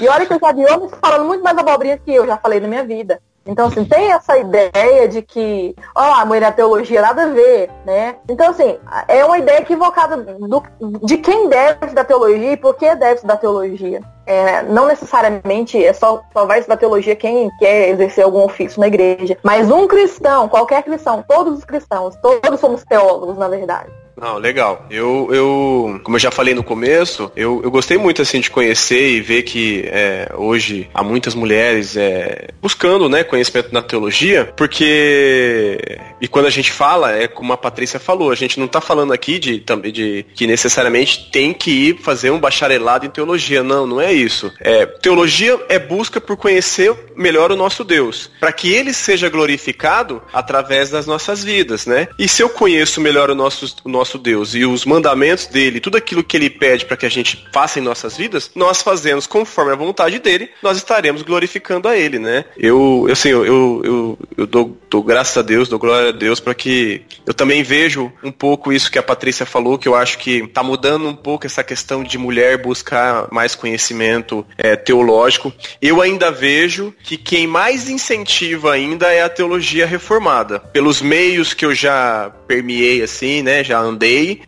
[0.00, 2.60] E olha que eu já vi homens falando muito mais abobrinha que eu já falei
[2.60, 3.20] na minha vida.
[3.48, 7.70] Então, assim, tem essa ideia de que, ó, a mulher da teologia nada a ver,
[7.86, 8.16] né?
[8.28, 8.78] Então, assim,
[9.08, 10.62] é uma ideia equivocada do,
[11.02, 14.02] de quem deve da teologia e por que deve da teologia.
[14.26, 18.86] É, não necessariamente é só, só vai estudar teologia quem quer exercer algum ofício na
[18.86, 23.88] igreja, mas um cristão, qualquer cristão, todos os cristãos, todos somos teólogos, na verdade.
[24.20, 24.86] Não, legal.
[24.90, 29.10] Eu, eu, como eu já falei no começo, eu, eu gostei muito assim de conhecer
[29.10, 35.78] e ver que é, hoje há muitas mulheres é, buscando, né, conhecimento na teologia, porque
[36.20, 39.12] e quando a gente fala, é como a Patrícia falou, a gente não está falando
[39.12, 43.62] aqui de também de que necessariamente tem que ir fazer um bacharelado em teologia.
[43.62, 44.52] Não, não é isso.
[44.60, 50.22] É, teologia é busca por conhecer melhor o nosso Deus, para que ele seja glorificado
[50.32, 52.08] através das nossas vidas, né?
[52.18, 55.80] E se eu conheço melhor o nosso, o nosso nosso Deus e os mandamentos dele,
[55.80, 59.26] tudo aquilo que ele pede para que a gente faça em nossas vidas, nós fazemos
[59.26, 62.46] conforme a vontade dele, nós estaremos glorificando a ele, né?
[62.56, 66.40] Eu, assim, eu, eu, eu, eu dou, dou graças a Deus, dou glória a Deus
[66.40, 70.18] para que eu também vejo um pouco isso que a Patrícia falou, que eu acho
[70.18, 75.52] que tá mudando um pouco essa questão de mulher buscar mais conhecimento é, teológico.
[75.82, 80.60] Eu ainda vejo que quem mais incentiva ainda é a teologia reformada.
[80.60, 83.62] Pelos meios que eu já permeei, assim, né?
[83.62, 83.97] Já andei.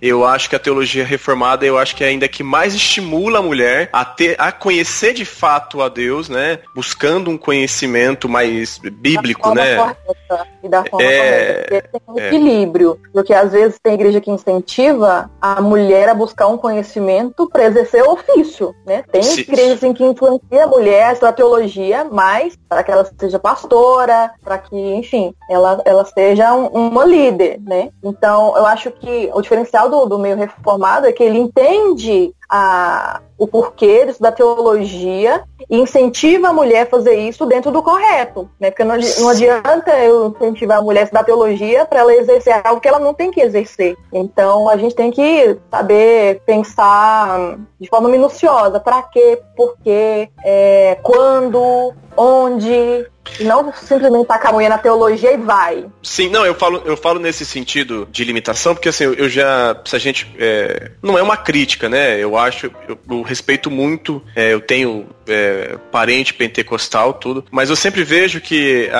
[0.01, 3.43] Eu acho que a teologia reformada, eu acho que é ainda que mais estimula a
[3.43, 6.59] mulher a ter, a conhecer de fato a Deus, né?
[6.75, 9.77] Buscando um conhecimento mais bíblico, né?
[9.77, 11.89] Correta, e da forma é, correta.
[11.93, 12.27] Tem um é.
[12.29, 13.01] equilíbrio.
[13.13, 18.03] Porque às vezes tem igreja que incentiva a mulher a buscar um conhecimento para exercer
[18.03, 19.05] o ofício, né?
[19.11, 19.41] Tem Sim.
[19.41, 24.59] igrejas em que influencia a mulher a teologia, mas para que ela seja pastora, para
[24.59, 27.91] que, enfim, ela, ela seja um, uma líder, né?
[28.03, 33.21] Então, eu acho que o diferencial do, do meio reformado é que ele entende a,
[33.39, 38.51] o porquê disso da teologia e incentiva a mulher a fazer isso dentro do correto,
[38.59, 38.71] né?
[38.71, 42.81] Porque não, não adianta eu incentivar a mulher a estudar teologia para ela exercer algo
[42.81, 43.97] que ela não tem que exercer.
[44.13, 50.99] Então a gente tem que saber pensar de forma minuciosa para quê, por quê, é,
[51.03, 53.07] quando, onde,
[53.41, 55.87] não simplesmente tacar a mulher na teologia e vai.
[56.03, 59.81] Sim, não, eu falo, eu falo nesse sentido de limitação, porque assim, eu já.
[59.85, 60.35] Se a gente.
[60.39, 62.19] É, não é uma crítica, né?
[62.19, 67.77] Eu acho, eu, eu respeito muito, é, eu tenho é, parente pentecostal, tudo, mas eu
[67.77, 68.99] sempre vejo que a,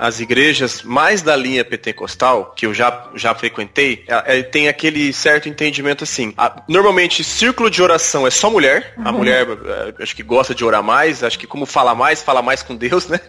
[0.00, 5.12] a, as igrejas mais da linha pentecostal, que eu já, já frequentei, é, tem aquele
[5.12, 6.32] certo entendimento assim.
[6.36, 9.18] A, normalmente, círculo de oração é só mulher, a uhum.
[9.18, 12.62] mulher é, acho que gosta de orar mais, acho que como fala mais, fala mais
[12.62, 13.20] com Deus, né?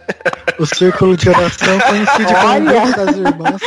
[0.58, 3.60] O círculo de oração coincide com o das irmãs.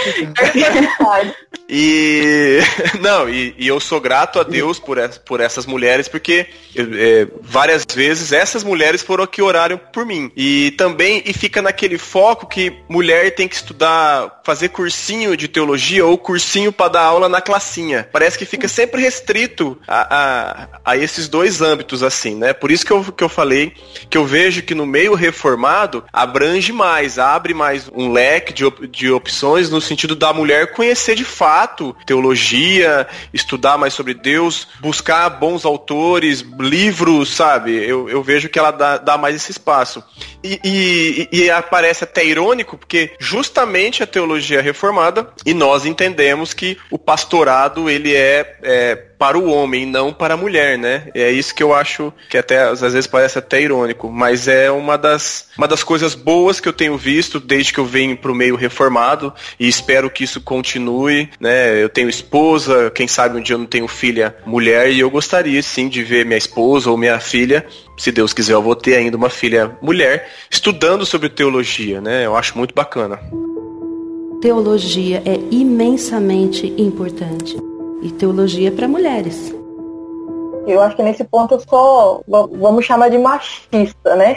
[1.69, 2.59] E
[2.99, 7.85] não, e, e, eu sou grato a Deus por, por essas mulheres, porque é, várias
[7.93, 10.31] vezes essas mulheres foram que oraram por mim.
[10.35, 16.05] E também e fica naquele foco que mulher tem que estudar, fazer cursinho de teologia
[16.05, 18.07] ou cursinho para dar aula na classinha.
[18.11, 22.53] Parece que fica sempre restrito a, a, a esses dois âmbitos, assim, né?
[22.53, 23.73] Por isso que eu, que eu falei
[24.09, 28.87] que eu vejo que no meio reformado abrange mais, abre mais um leque de, op
[28.87, 35.29] de opções no sentido da mulher conhecer de fato teologia, estudar mais sobre Deus, buscar
[35.29, 37.71] bons autores, livros, sabe?
[37.71, 40.03] Eu, eu vejo que ela dá, dá mais esse espaço.
[40.43, 46.77] E, e, e aparece até irônico, porque justamente a teologia reformada, e nós entendemos que
[46.89, 51.07] o pastorado ele é, é para o homem, não para a mulher, né?
[51.13, 54.97] É isso que eu acho que até às vezes parece até irônico, mas é uma
[54.97, 58.35] das, uma das coisas boas que eu tenho visto desde que eu venho para o
[58.35, 61.83] meio reformado e espero que isso continue, né?
[61.83, 65.61] Eu tenho esposa, quem sabe um dia eu não tenho filha mulher e eu gostaria
[65.61, 67.63] sim de ver minha esposa ou minha filha,
[67.97, 72.25] se Deus quiser eu vou ter ainda uma filha mulher estudando sobre teologia, né?
[72.25, 73.19] Eu acho muito bacana.
[74.41, 77.55] Teologia é imensamente importante
[78.01, 79.53] e teologia para mulheres.
[80.71, 84.35] Eu acho que nesse ponto eu sou, vamos chamar de machista, né?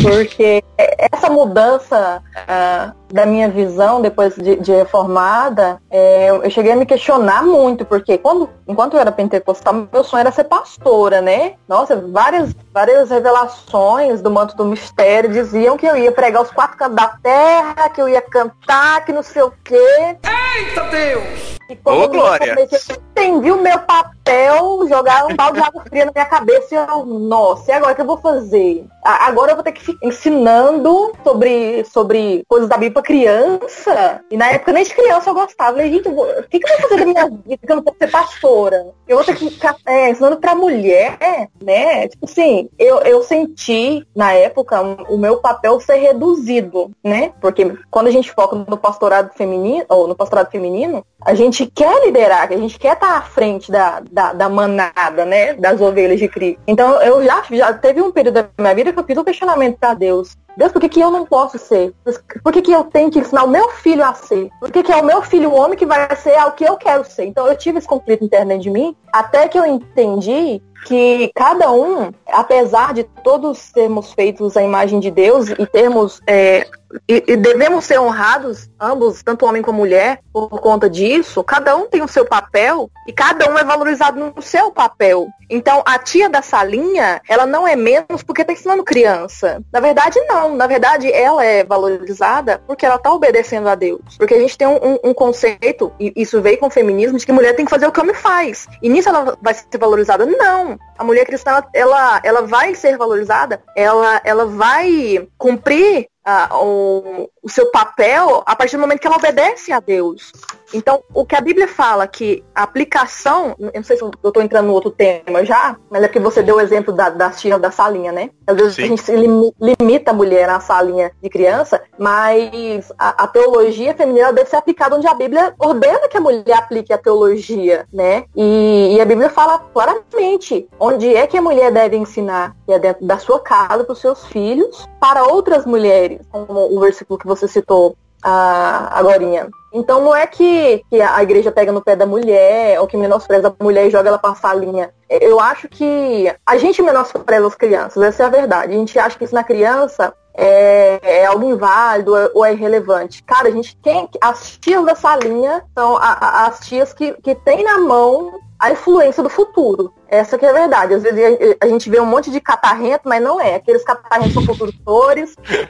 [0.00, 6.76] Porque essa mudança uh, da minha visão depois de, de reformada, é, eu cheguei a
[6.76, 11.54] me questionar muito, porque quando, enquanto eu era pentecostal, meu sonho era ser pastora, né?
[11.66, 16.76] Nossa, várias, várias revelações do manto do mistério diziam que eu ia pregar os quatro
[16.76, 20.16] cantos da terra, que eu ia cantar, que não sei o quê.
[20.56, 21.57] Eita Deus!
[21.68, 22.56] E quando Ô, Glória!
[22.58, 26.78] eu entendi o meu papel, jogar um balde de água fria na minha cabeça e
[26.78, 28.86] eu, nossa, e agora o que eu vou fazer?
[29.08, 34.20] Agora eu vou ter que ficar ensinando sobre, sobre coisas da Bíblia pra criança.
[34.30, 35.78] E na época nem de criança eu gostava.
[35.78, 37.98] Falei, gente, o que, que eu vou fazer da minha vida que eu não posso
[37.98, 38.86] ser pastora?
[39.06, 41.16] Eu vou ter que ficar é, ensinando pra mulher,
[41.62, 42.08] né?
[42.08, 47.32] Tipo assim, eu, eu senti na época o meu papel ser reduzido, né?
[47.40, 52.04] Porque quando a gente foca no pastorado feminino, ou no pastorado feminino, a gente quer
[52.04, 55.54] liderar, a gente quer estar à frente da, da, da manada, né?
[55.54, 56.60] Das ovelhas de Cristo.
[56.66, 59.94] Então eu já, já teve um período da minha vida eu fiz um questionamento para
[59.94, 60.36] Deus.
[60.56, 61.94] Deus, por que, que eu não posso ser?
[62.42, 64.50] Por que, que eu tenho que ensinar o meu filho a ser?
[64.58, 66.76] Por que, que é o meu filho o homem que vai ser o que eu
[66.76, 67.26] quero ser?
[67.26, 72.12] Então eu tive esse conflito interno de mim, até que eu entendi que cada um,
[72.26, 76.66] apesar de todos sermos feitos à imagem de Deus e termos é,
[77.06, 81.44] e, e, devemos ser honrados, ambos, tanto homem como mulher, por conta disso.
[81.44, 85.28] Cada um tem o seu papel e cada um é valorizado no seu papel.
[85.50, 89.62] Então, a tia da salinha, ela não é menos porque está ensinando criança.
[89.72, 90.54] Na verdade, não.
[90.54, 94.16] Na verdade, ela é valorizada porque ela está obedecendo a Deus.
[94.18, 97.32] Porque a gente tem um, um, conceito, e isso veio com o feminismo, de que
[97.32, 98.66] mulher tem que fazer o que homem faz.
[98.82, 100.26] E nisso ela vai ser valorizada?
[100.26, 100.67] Não.
[100.96, 107.48] A mulher cristã, ela, ela vai ser valorizada, ela, ela vai cumprir uh, o, o
[107.48, 110.32] seu papel a partir do momento que ela obedece a Deus.
[110.72, 114.42] Então, o que a Bíblia fala que a aplicação, eu não sei se eu estou
[114.42, 117.58] entrando no outro tema já, mas é porque você deu o exemplo da, da tia
[117.58, 118.30] da salinha, né?
[118.46, 118.82] Às vezes Sim.
[118.82, 119.12] a gente
[119.60, 124.96] limita a mulher na salinha de criança, mas a, a, teologia feminina deve ser aplicada
[124.96, 128.24] onde a Bíblia ordena que a mulher aplique a teologia, né?
[128.36, 132.78] E, e a Bíblia fala claramente onde é que a mulher deve ensinar, que é
[132.78, 137.26] dentro da sua casa, para os seus filhos, para outras mulheres, como o versículo que
[137.26, 139.48] você citou uh, agora.
[139.72, 143.48] Então não é que, que a igreja pega no pé da mulher ou que menospreza
[143.48, 144.90] a mulher e joga ela pra salinha.
[145.08, 148.72] Eu acho que a gente menospreza as crianças, essa é a verdade.
[148.72, 153.22] A gente acha que isso na criança é, é, algo inválido ou é irrelevante.
[153.24, 154.08] Cara, a gente tem.
[154.20, 158.70] As tias da salinha são a, a, as tias que, que tem na mão a
[158.70, 159.92] influência do futuro.
[160.08, 160.94] Essa que é a verdade.
[160.94, 163.56] Às vezes a gente vê um monte de catarrento, mas não é.
[163.56, 164.74] Aqueles catarrentos são futuros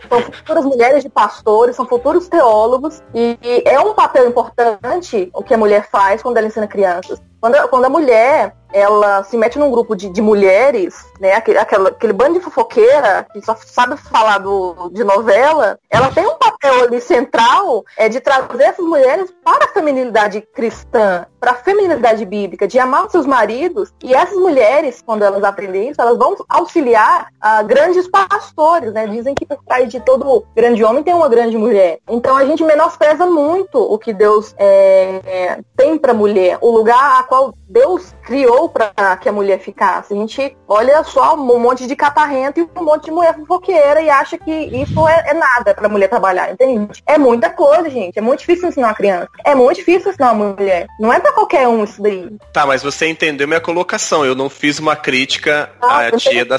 [0.08, 3.02] são futuras mulheres de pastores, são futuros teólogos.
[3.14, 7.20] E, é um papel importante o que a mulher faz quando ela ensina crianças.
[7.40, 11.34] Quando, quando a mulher ela se mete num grupo de, de mulheres, né?
[11.34, 16.26] Aquele, aquela, aquele bando de fofoqueira que só sabe falar do, de novela, ela tem
[16.26, 21.54] um papel ali central é de trazer essas mulheres para a feminilidade cristã, para a
[21.54, 23.92] feminilidade bíblica, de amar os seus maridos.
[24.02, 29.06] E essas mulheres, quando elas aprendem isso, elas vão auxiliar a grandes pastores, né?
[29.06, 31.98] Dizem que por trás de todo grande homem tem uma grande mulher.
[32.08, 36.70] Então a gente menospreza muito o que Deus é, é, tem para a mulher, o
[36.70, 40.12] lugar a qual Deus criou para que a mulher ficasse.
[40.12, 44.10] A gente olha só um monte de catarrento e um monte de mulher fofoqueira e
[44.10, 47.02] acha que isso é, é nada para mulher trabalhar, entende?
[47.06, 48.18] É muita coisa, gente.
[48.18, 49.28] É muito difícil ensinar uma criança.
[49.44, 50.86] É muito difícil ensinar uma mulher.
[51.00, 52.28] Não é para qualquer um isso daí.
[52.52, 54.17] Tá, mas você entendeu minha colocação.
[54.24, 56.56] Eu não fiz uma crítica ah, à tia da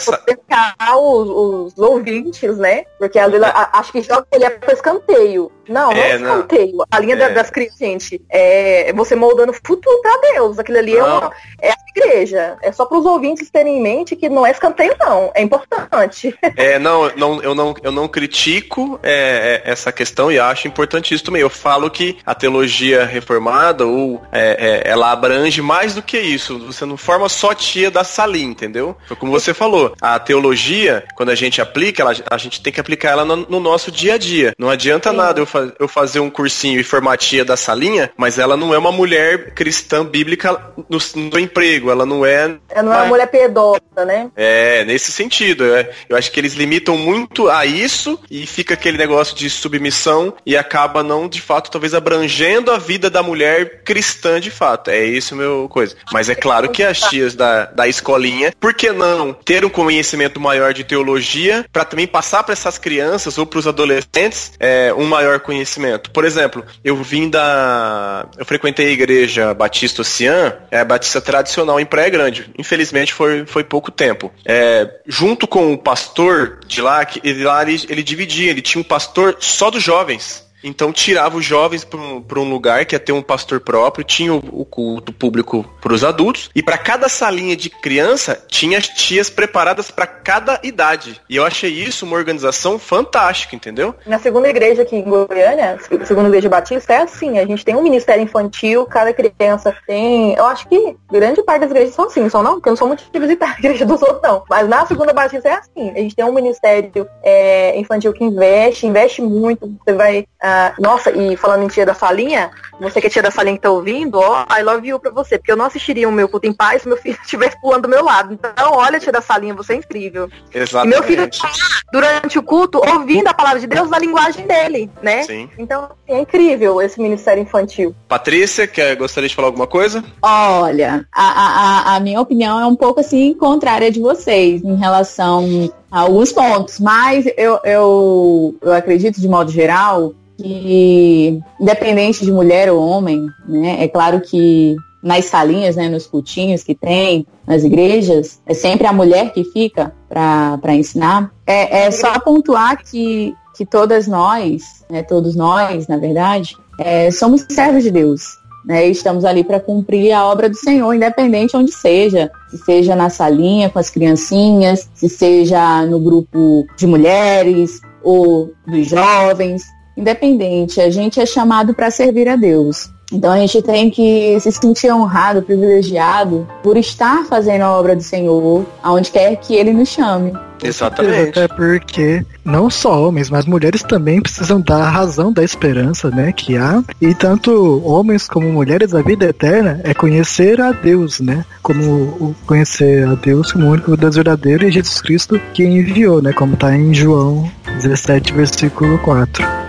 [0.97, 2.84] os, os ouvintes, né?
[2.97, 5.51] Porque às vezes acho que joga ele é para escanteio.
[5.70, 6.78] Não, é, não é escanteio.
[6.78, 6.86] Não.
[6.91, 7.30] A linha é.
[7.30, 10.59] das crianças, gente, é você moldando o futuro para Deus.
[10.59, 12.57] Aquilo ali é, uma, é a igreja.
[12.61, 15.32] É só para os ouvintes terem em mente que não é escanteio, não.
[15.34, 16.36] É importante.
[16.55, 21.13] É, não, não, eu não, eu não critico é, é essa questão e acho importante
[21.13, 21.41] isso também.
[21.41, 26.57] Eu falo que a teologia reformada, ou é, é, ela abrange mais do que isso.
[26.59, 28.95] Você não forma só tia da salinha, entendeu?
[29.07, 29.93] Foi como você falou.
[30.01, 33.59] A teologia, quando a gente aplica, ela, a gente tem que aplicar ela no, no
[33.59, 34.53] nosso dia a dia.
[34.57, 35.17] Não adianta Sim.
[35.17, 38.74] nada eu, fa eu fazer um cursinho e formar tia da salinha, mas ela não
[38.74, 41.91] é uma mulher cristã bíblica no, no emprego.
[41.91, 42.57] Ela não é.
[42.70, 44.30] Ela não é uma mulher pedosa, né?
[44.36, 45.76] É, nesse sentido.
[45.76, 50.34] É, eu acho que eles limitam muito a isso e fica aquele negócio de submissão
[50.45, 54.89] e acaba não, de fato, talvez abrangendo a vida da mulher cristã de fato.
[54.89, 55.95] É isso meu coisa.
[56.12, 60.39] Mas é claro que as tias da, da escolinha, por que não ter um conhecimento
[60.39, 65.05] maior de teologia para também passar para essas crianças ou para os adolescentes é, um
[65.05, 66.12] maior conhecimento?
[66.12, 68.28] Por exemplo, eu vim da.
[68.38, 72.52] Eu frequentei a igreja Batista Ocean, é a Batista tradicional em Praia Grande.
[72.58, 74.32] Infelizmente foi, foi pouco tempo.
[74.45, 78.84] É, junto com o pastor de lá, ele, lá ele, ele dividia, ele tinha um
[78.84, 80.47] pastor só dos jovens.
[80.64, 84.34] Então tirava os jovens para um, um, lugar que ia ter um pastor próprio, tinha
[84.34, 88.88] o, o culto público para os adultos, e para cada salinha de criança tinha as
[88.88, 91.22] tias preparadas para cada idade.
[91.30, 93.95] E eu achei isso uma organização fantástica, entendeu?
[94.05, 97.84] Na segunda igreja aqui em Goiânia, segunda igreja batista, é assim, a gente tem um
[97.84, 100.34] ministério infantil, cada criança tem.
[100.34, 102.88] Eu acho que grande parte das igrejas são assim, são não, porque eu não sou
[102.88, 104.43] muito de visitar a igreja dos outros, não.
[104.49, 105.91] Mas na segunda batista é assim.
[105.91, 109.78] A gente tem um ministério é, infantil que investe, investe muito.
[109.86, 110.26] Você vai.
[110.50, 113.62] Uh, nossa, e falando em tia da salinha, você que é tia da salinha que
[113.62, 115.38] tá ouvindo, ó, I love you pra você.
[115.38, 117.89] Porque eu não assistiria o meu culto em paz se meu filho estivesse pulando do
[117.89, 118.34] meu lado.
[118.34, 120.30] Então, olha, tia da salinha, você é incrível.
[120.54, 120.95] Exatamente.
[120.95, 121.52] E meu filho tá
[121.91, 125.24] durante o culto ouvindo a palavra de Deus na linguagem dele, né?
[125.24, 125.50] Sim.
[125.58, 127.93] Então, é incrível esse ministério infantil.
[128.08, 130.04] Patrícia, quer, gostaria de falar alguma coisa?
[130.22, 135.72] Olha, a, a, a minha opinião é um pouco assim contrária de vocês em relação
[135.91, 142.71] a alguns pontos, mas eu, eu, eu acredito de modo geral que independente de mulher
[142.71, 148.41] ou homem, né, é claro que nas salinhas, né, nos cultinhos que tem, nas igrejas,
[148.45, 151.31] é sempre a mulher que fica para ensinar.
[151.45, 157.45] É, é só pontuar que, que todas nós, né, todos nós, na verdade, é, somos
[157.49, 158.39] servos de Deus.
[158.65, 163.09] Né, estamos ali para cumprir a obra do Senhor, independente onde seja, se seja na
[163.09, 169.63] salinha com as criancinhas, se seja no grupo de mulheres ou dos jovens,
[170.00, 172.89] independente, a gente é chamado para servir a Deus.
[173.12, 178.04] Então a gente tem que se sentir honrado, privilegiado por estar fazendo a obra do
[178.04, 180.32] Senhor, aonde quer que Ele nos chame.
[180.62, 181.39] Exatamente.
[181.39, 186.58] Até porque não só homens, mas mulheres também precisam dar razão da esperança, né, que
[186.58, 186.84] há.
[187.02, 191.45] E tanto homens como mulheres, a vida eterna é conhecer a Deus, né?
[191.64, 196.34] Como conhecer a Deus como o único Deus verdadeiro e Jesus Cristo que enviou, né?
[196.34, 199.68] Como está em João 17, versículo 4.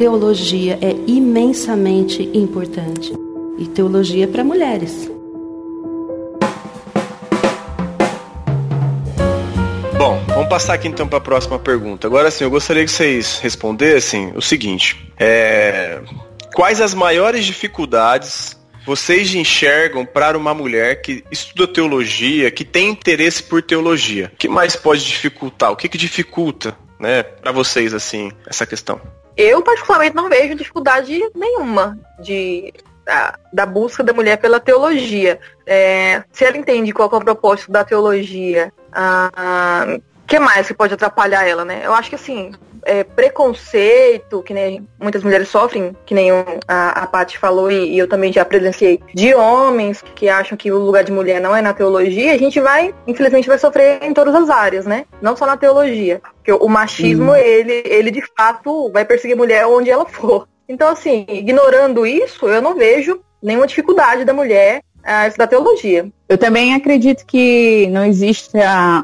[0.00, 3.12] Teologia é imensamente importante.
[3.58, 5.10] E teologia é para mulheres.
[9.98, 12.06] Bom, vamos passar aqui então para a próxima pergunta.
[12.06, 16.00] Agora sim, eu gostaria que vocês respondessem o seguinte: é...
[16.54, 23.42] quais as maiores dificuldades vocês enxergam para uma mulher que estuda teologia, que tem interesse
[23.42, 24.30] por teologia?
[24.32, 25.70] O que mais pode dificultar?
[25.70, 28.98] O que, que dificulta, né, para vocês assim essa questão?
[29.40, 32.74] Eu, particularmente, não vejo dificuldade nenhuma de,
[33.06, 35.40] da, da busca da mulher pela teologia.
[35.66, 40.74] É, se ela entende qual é o propósito da teologia, o ah, que mais que
[40.74, 41.80] pode atrapalhar ela, né?
[41.82, 42.52] Eu acho que assim,
[42.84, 46.30] é, preconceito, que nem muitas mulheres sofrem, que nem
[46.66, 50.70] a, a Paty falou e, e, eu também já presenciei, de homens que acham que
[50.70, 54.14] o lugar de mulher não é na teologia, a gente vai, infelizmente, vai sofrer em
[54.14, 55.04] todas as áreas, né?
[55.20, 56.20] Não só na teologia.
[56.36, 60.48] Porque o machismo, ele, ele de fato vai perseguir mulher onde ela for.
[60.68, 66.10] Então, assim, ignorando isso, eu não vejo nenhuma dificuldade da mulher a estudar teologia.
[66.28, 68.52] Eu também acredito que não existe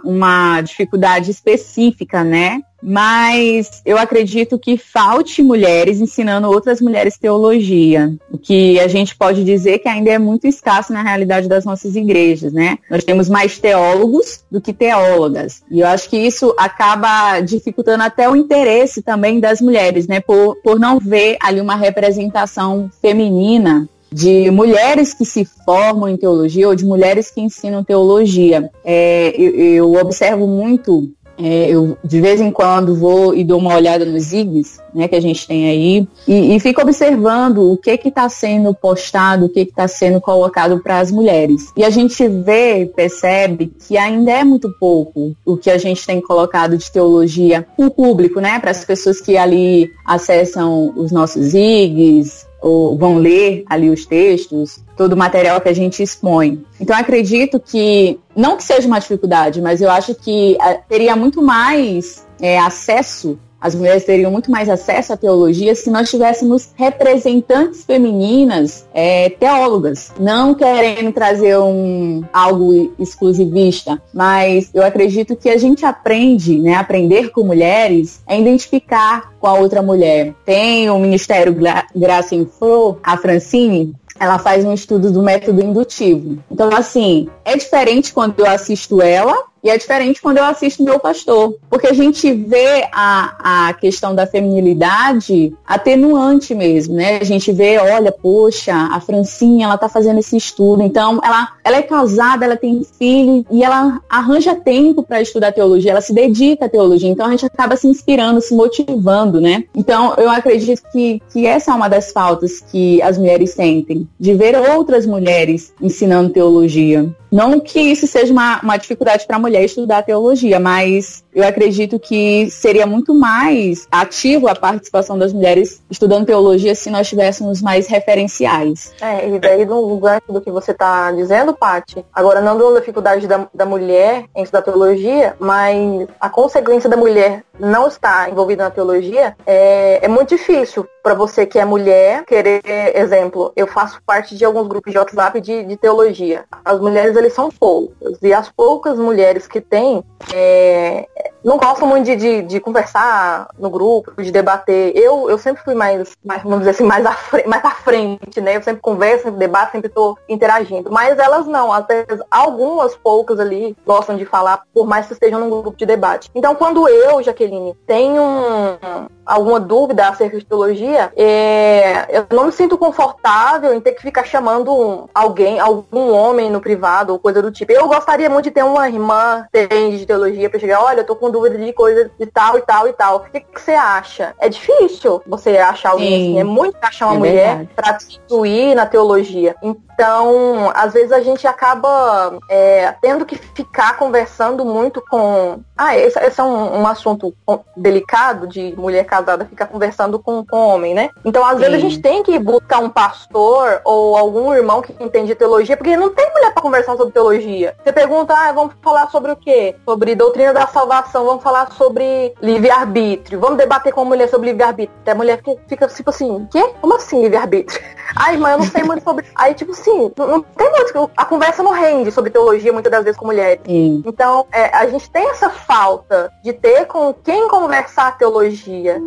[0.05, 2.61] uma dificuldade específica, né?
[2.89, 8.15] Mas eu acredito que falte mulheres ensinando outras mulheres teologia.
[8.31, 11.97] O que a gente pode dizer que ainda é muito escasso na realidade das nossas
[11.97, 12.79] igrejas, né?
[12.89, 15.65] Nós temos mais teólogos do que teólogas.
[15.69, 20.21] E eu acho que isso acaba dificultando até o interesse também das mulheres, né?
[20.21, 26.69] Por, por não ver ali uma representação feminina de mulheres que se formam em teologia
[26.69, 28.71] ou de mulheres que ensinam teologia.
[28.85, 33.75] É, eu, eu, observo muito, é, eu de vez em quando vou e dou uma
[33.75, 37.91] olhada nos IGs, né, que a gente tem aí, e, e fico observando o que
[37.91, 41.73] está sendo postado, o que está sendo colocado para as mulheres.
[41.77, 46.21] E a gente vê, percebe que ainda é muito pouco o que a gente tem
[46.21, 51.55] colocado de teologia para o público, né, para as pessoas que ali acessam os nossos
[51.55, 56.65] IGs, ou vão ler ali os textos, todo o material que a gente expõe.
[56.81, 61.41] Então acredito que, não que seja uma dificuldade, mas eu acho que é, teria muito
[61.41, 67.85] mais é, acesso as mulheres teriam muito mais acesso à teologia se nós tivéssemos representantes
[67.85, 75.85] femininas é, teólogas, não querendo trazer um algo exclusivista, mas eu acredito que a gente
[75.85, 80.33] aprende, né, aprender com mulheres, é identificar com a outra mulher.
[80.45, 85.63] Tem o Ministério Gra Graça em Flor, a Francine, ela faz um estudo do método
[85.63, 86.39] indutivo.
[86.51, 91.01] Então, assim, é diferente quando eu assisto ela e é diferente quando eu assisto meu
[91.01, 91.57] pastor.
[91.69, 97.19] Porque a gente vê a, a questão da feminilidade atenuante mesmo, né?
[97.21, 100.83] A gente vê, olha, poxa, a Francinha, ela tá fazendo esse estudo.
[100.83, 105.91] Então, ela, ela é casada, ela tem filho e ela arranja tempo para estudar teologia,
[105.91, 107.09] ela se dedica à teologia.
[107.09, 109.65] Então, a gente acaba se inspirando, se motivando, né?
[109.75, 114.33] Então, eu acredito que, que essa é uma das faltas que as mulheres sentem, de
[114.33, 117.13] ver outras mulheres ensinando teologia.
[117.37, 121.99] Não que isso seja uma, uma dificuldade para a mulher estudar teologia, mas eu acredito
[121.99, 127.89] que seria muito mais ativo a participação das mulheres estudando teologia se nós tivéssemos mais
[127.89, 128.91] referenciais.
[129.03, 133.47] É, e daí gancho do que você está dizendo, Paty, agora não dando dificuldade da,
[133.53, 139.37] da mulher em estudar teologia, mas a consequência da mulher não estar envolvida na teologia
[139.47, 142.61] é, é muito difícil para você que é mulher querer,
[142.97, 146.45] exemplo, eu faço parte de alguns grupos de WhatsApp de, de teologia.
[146.65, 148.19] As mulheres, eles são poucas.
[148.21, 150.03] E as poucas mulheres que têm,
[150.35, 151.07] é,
[151.47, 154.91] não gostam muito de, de, de, conversar no grupo, de debater.
[154.97, 158.41] Eu, eu sempre fui mais, mais vamos dizer assim, mais à, frente, mais à frente,
[158.41, 158.57] né?
[158.57, 160.91] Eu sempre converso, sempre debato, sempre estou interagindo.
[160.91, 165.49] Mas elas não, até algumas poucas ali gostam de falar, por mais que estejam num
[165.49, 166.33] grupo de debate.
[166.35, 172.53] Então, quando eu, Jaqueline, tenho um, alguma dúvida acerca de teologia, é, eu não me
[172.53, 177.53] sinto confortável em ter que ficar chamando alguém, algum homem no privado ou coisa do
[177.53, 177.71] tipo.
[177.71, 181.36] Eu gostaria muito de ter uma irmã de teologia para chegar, olha, eu tô com
[181.37, 183.17] dúvida de coisa de tal e tal e tal.
[183.17, 184.35] O que, que você acha?
[184.41, 186.15] É difícil você achar alguém Sim.
[186.15, 189.55] assim, é muito achar uma é mulher para instruir na teologia.
[189.63, 195.61] Então, às vezes a gente acaba é, tendo que ficar conversando muito com.
[195.77, 197.35] Ah, esse, esse é um, um, assunto
[197.77, 201.11] delicado de mulher casada ficar conversando com, com homem, né?
[201.25, 201.61] Então, às Sim.
[201.61, 205.97] vezes a gente tem que buscar um pastor ou algum irmão que entende teologia, porque
[205.97, 207.75] não tem mulher para conversar sobre teologia.
[207.83, 209.77] Você pergunta, ah, vamos falar sobre o quê?
[209.85, 214.97] Sobre doutrina da salvação, vamos falar sobre livre-arbítrio, vamos debater com a mulher sobre livre-arbítrio.
[215.03, 216.73] Até a mulher fica, fica tipo assim, quê?
[216.81, 217.81] Como assim livre-arbítrio?
[218.17, 219.27] Ai, mãe, eu não sei muito sobre.
[219.35, 221.11] Aí, tipo assim, não, não, tem muito.
[221.17, 223.61] A conversa não rende sobre teologia muitas das vezes com mulheres.
[223.67, 224.03] Sim.
[224.07, 229.03] Então, é, a gente tem essa falta de ter com quem conversar teologia.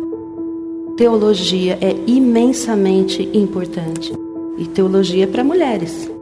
[0.96, 4.12] Teologia é imensamente importante.
[4.58, 6.19] E teologia é para mulheres.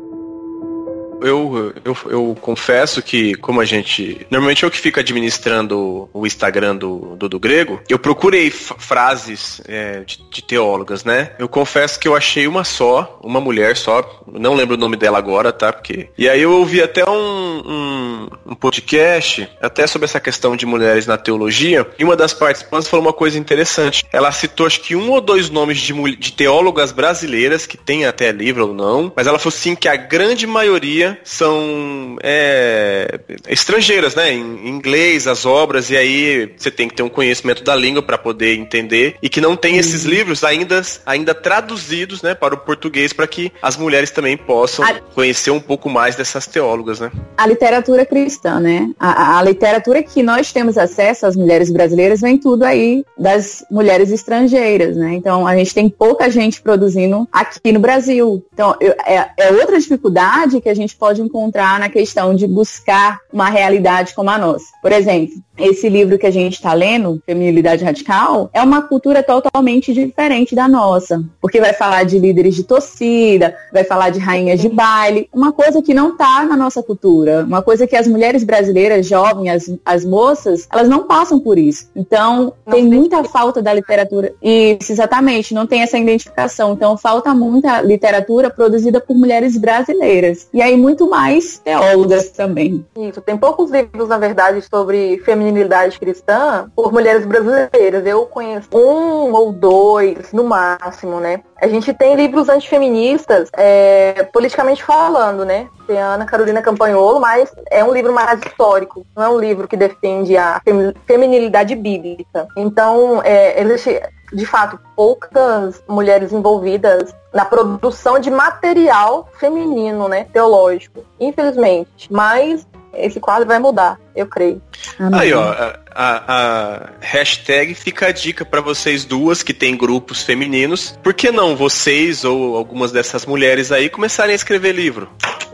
[1.20, 4.26] Eu, eu, eu confesso que, como a gente.
[4.30, 10.18] Normalmente eu que fico administrando o Instagram do, do, Grego, eu procurei frases é, de,
[10.30, 11.32] de, teólogas, né?
[11.38, 15.18] Eu confesso que eu achei uma só, uma mulher só, não lembro o nome dela
[15.18, 15.72] agora, tá?
[15.72, 16.08] Porque.
[16.16, 21.06] E aí eu ouvi até um, um, um podcast, até sobre essa questão de mulheres
[21.06, 24.04] na teologia, e uma das participantes falou uma coisa interessante.
[24.12, 28.30] Ela citou acho que um ou dois nomes de, de teólogas brasileiras, que tem até
[28.30, 34.32] livro ou não, mas ela falou assim que a grande maioria são é, estrangeiras, né?
[34.32, 38.18] Em inglês, as obras, e aí você tem que ter um conhecimento da língua para
[38.18, 39.16] poder entender.
[39.22, 39.80] E que não tem uhum.
[39.80, 44.84] esses livros ainda, ainda traduzidos né, para o português para que as mulheres também possam
[44.84, 44.94] a...
[45.14, 47.10] conhecer um pouco mais dessas teólogas, né?
[47.36, 48.90] A literatura cristã, né?
[48.98, 54.10] A, a literatura que nós temos acesso, as mulheres brasileiras, vem tudo aí das mulheres
[54.10, 55.14] estrangeiras, né?
[55.14, 58.44] Então a gente tem pouca gente produzindo aqui no Brasil.
[58.52, 63.20] Então eu, é, é outra dificuldade que a gente pode encontrar na questão de buscar
[63.32, 64.66] uma realidade como a nossa.
[64.82, 69.92] Por exemplo, esse livro que a gente está lendo, Feminilidade Radical, é uma cultura totalmente
[69.92, 74.68] diferente da nossa, porque vai falar de líderes de torcida, vai falar de rainhas de
[74.68, 79.06] baile, uma coisa que não está na nossa cultura, uma coisa que as mulheres brasileiras
[79.06, 81.90] jovens, as, as moças, elas não passam por isso.
[81.94, 84.32] Então, não tem muita falta da literatura.
[84.42, 86.72] Isso, exatamente, não tem essa identificação.
[86.72, 90.48] Então, falta muita literatura produzida por mulheres brasileiras.
[90.52, 92.84] E aí, muito mais teólogas também.
[92.96, 98.06] Isso, tem poucos livros, na verdade, sobre feminilidade cristã por mulheres brasileiras.
[98.06, 101.42] Eu conheço um ou dois, no máximo, né?
[101.60, 105.68] A gente tem livros antifeministas, é, politicamente falando, né?
[105.86, 109.66] Tem a Ana Carolina Campanholo, mas é um livro mais histórico, não é um livro
[109.66, 110.62] que defende a
[111.04, 112.46] feminilidade bíblica.
[112.56, 114.00] Então, é, existe,
[114.32, 122.08] de fato, poucas mulheres envolvidas na produção de material feminino, né, teológico, infelizmente.
[122.08, 124.60] Mas esse quadro vai mudar, eu creio.
[124.98, 125.20] Amém.
[125.20, 130.98] Aí, ó, a, a, hashtag fica a dica para vocês duas que têm grupos femininos.
[131.02, 135.08] Por que não vocês ou algumas dessas mulheres aí começarem a escrever livro?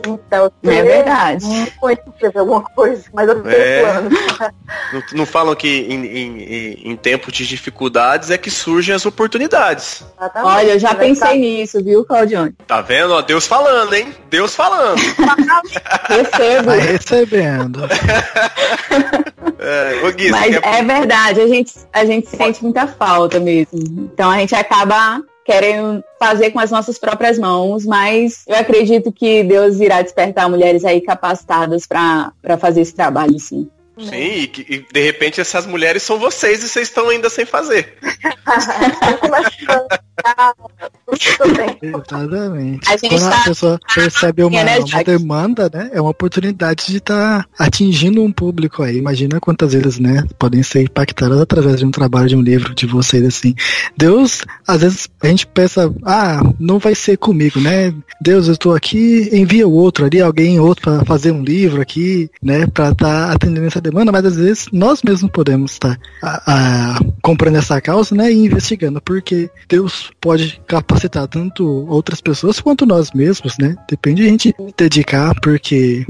[0.07, 1.45] Então, é verdade.
[1.79, 3.81] Foi fazer alguma coisa, mas eu tenho É.
[3.81, 4.09] plano.
[4.93, 10.03] Não, não falam que em, em, em- tempos de dificuldades é que surgem as oportunidades.
[10.17, 10.53] Exatamente.
[10.53, 12.53] Olha, eu já Vai pensei ficar- nisso, viu, Claudione?
[12.67, 13.13] Tá vendo?
[13.13, 14.13] Ó, Deus falando, hein?
[14.29, 14.99] Deus falando.
[16.07, 16.65] Recebo.
[16.65, 17.81] Vai recebendo.
[19.57, 24.09] É, Gui, Mas quer- é verdade, a gente, a gente sente muita falta mesmo.
[24.13, 29.43] Então a gente acaba querendo fazer com as nossas próprias mãos, mas eu acredito que
[29.43, 33.69] Deus irá despertar mulheres aí capacitadas para fazer esse trabalho, sim.
[33.97, 37.45] Sim, e, que- e de repente essas mulheres são vocês e vocês estão ainda sem
[37.45, 37.95] fazer.
[41.81, 42.87] Exatamente.
[42.89, 45.89] A gente Quando tá- a pessoa percebe uma, né, uma demanda, né?
[45.93, 48.97] É uma oportunidade de estar atingindo um público aí.
[48.97, 50.23] Imagina quantas vezes, né?
[50.39, 53.53] Podem ser impactadas através de um trabalho de um livro de vocês, assim.
[53.97, 57.93] Deus, às vezes a gente pensa, ah, não vai ser comigo, né?
[58.21, 62.29] Deus, eu estou aqui, envia o outro ali, alguém outro para fazer um livro aqui,
[62.41, 62.65] né?
[62.67, 66.41] Para estar atendendo essa demanda, mas às vezes nós mesmos podemos estar a-
[66.97, 68.31] a- comprando essa causa, né?
[68.31, 73.75] E investigando, porque Deus pode capacitar tanto outras pessoas quanto nós mesmos, né?
[73.89, 76.05] Depende de a gente dedicar, porque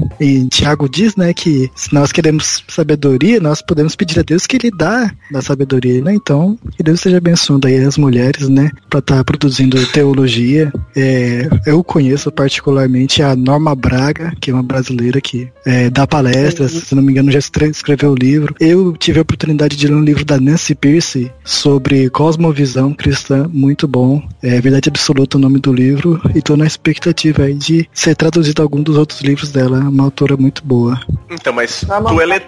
[0.50, 4.70] Tiago diz, né, que se nós queremos sabedoria, nós podemos pedir a Deus que Ele
[4.76, 6.14] dá da sabedoria, né?
[6.14, 10.72] Então, que Deus esteja abençoando aí as mulheres, né, para estar produzindo teologia.
[10.94, 16.72] É, eu conheço particularmente a Norma Braga, que é uma brasileira que é, dá palestras,
[16.72, 18.54] se não me engano, já estre- escreveu o livro.
[18.60, 23.86] Eu tive a oportunidade de ler um livro da Nancy Pierce sobre cosmovisão cristã, muito
[23.88, 24.22] bom.
[24.42, 28.62] É Verdade Absoluta o nome do livro, e tô na expectativa aí de ser traduzido
[28.62, 29.78] algum dos outros livros dela.
[29.78, 30.98] É uma autora muito boa.
[31.30, 32.40] Então, mas Vamos tu ele...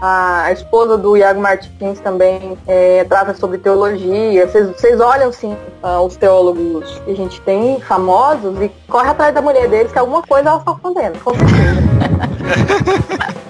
[0.00, 4.46] A, a esposa do Iago Martins também é, trata sobre teologia.
[4.46, 9.34] Vocês- Vocês olham, sim, ah, os teólogos que a gente tem, famosos, e corre atrás
[9.34, 13.36] da mulher deles, que alguma coisa ela está fazendo, com certeza.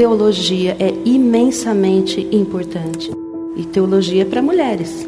[0.00, 3.10] Teologia é imensamente importante.
[3.54, 5.06] E teologia para mulheres.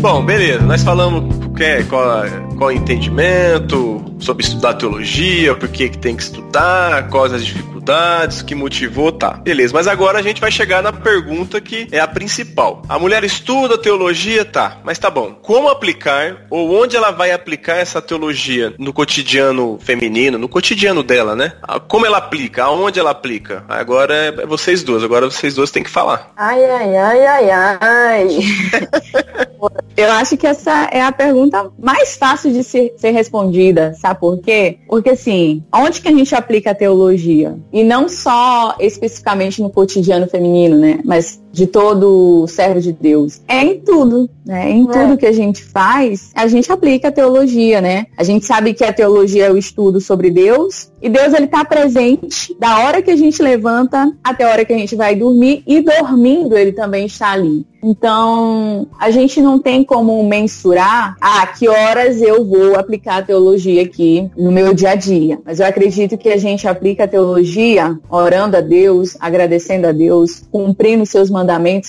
[0.00, 0.64] Bom, beleza.
[0.64, 2.22] Nós falamos o que, qual,
[2.56, 7.44] qual é o entendimento sobre estudar teologia, por que que tem que estudar, quais as
[7.44, 9.32] dificuldades, o que motivou, tá.
[9.32, 12.82] Beleza, mas agora a gente vai chegar na pergunta que é a principal.
[12.88, 15.32] A mulher estuda teologia, tá, mas tá bom.
[15.42, 21.34] Como aplicar, ou onde ela vai aplicar essa teologia no cotidiano feminino, no cotidiano dela,
[21.34, 21.54] né?
[21.88, 23.64] Como ela aplica, aonde ela aplica?
[23.68, 26.30] Agora é vocês duas, agora vocês duas têm que falar.
[26.36, 28.28] Ai, ai, ai, ai, ai.
[29.96, 31.39] Eu acho que essa é a pergunta
[31.78, 34.78] mais fácil de ser, ser respondida, sabe por quê?
[34.88, 37.58] Porque assim, onde que a gente aplica a teologia?
[37.72, 41.00] E não só especificamente no cotidiano feminino, né?
[41.04, 43.40] Mas de todo servo de Deus.
[43.48, 44.70] É em tudo, né?
[44.70, 44.92] Em É.
[44.92, 48.06] tudo que a gente faz, a gente aplica a teologia, né?
[48.16, 51.64] A gente sabe que a teologia é o estudo sobre Deus, e Deus ele tá
[51.64, 55.62] presente da hora que a gente levanta até a hora que a gente vai dormir,
[55.66, 57.66] e dormindo ele também está ali.
[57.82, 63.82] Então, a gente não tem como mensurar a que horas eu vou aplicar a teologia
[63.82, 65.38] aqui no meu dia a dia.
[65.46, 70.42] Mas eu acredito que a gente aplica a teologia orando a Deus, agradecendo a Deus,
[70.52, 71.39] cumprindo seus mandamentos,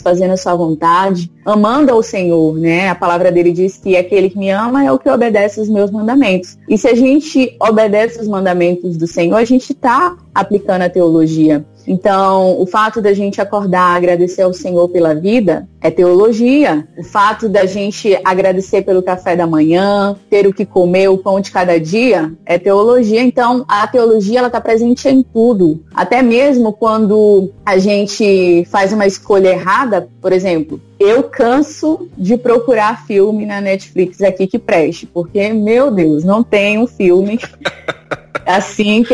[0.03, 2.89] fazendo a sua vontade, amando ao Senhor, né?
[2.89, 5.91] A palavra dele diz que aquele que me ama é o que obedece os meus
[5.91, 6.57] mandamentos.
[6.67, 11.65] E se a gente obedece os mandamentos do Senhor, a gente está aplicando a teologia.
[11.87, 16.87] Então, o fato da gente acordar, agradecer ao Senhor pela vida, é teologia.
[16.97, 21.39] O fato da gente agradecer pelo café da manhã, ter o que comer, o pão
[21.39, 23.21] de cada dia, é teologia.
[23.21, 25.83] Então, a teologia ela está presente em tudo.
[25.93, 33.05] Até mesmo quando a gente faz uma escolha errada, por exemplo, eu canso de procurar
[33.07, 37.39] filme na Netflix aqui que preste, porque, meu Deus, não tem um filme
[38.45, 39.05] assim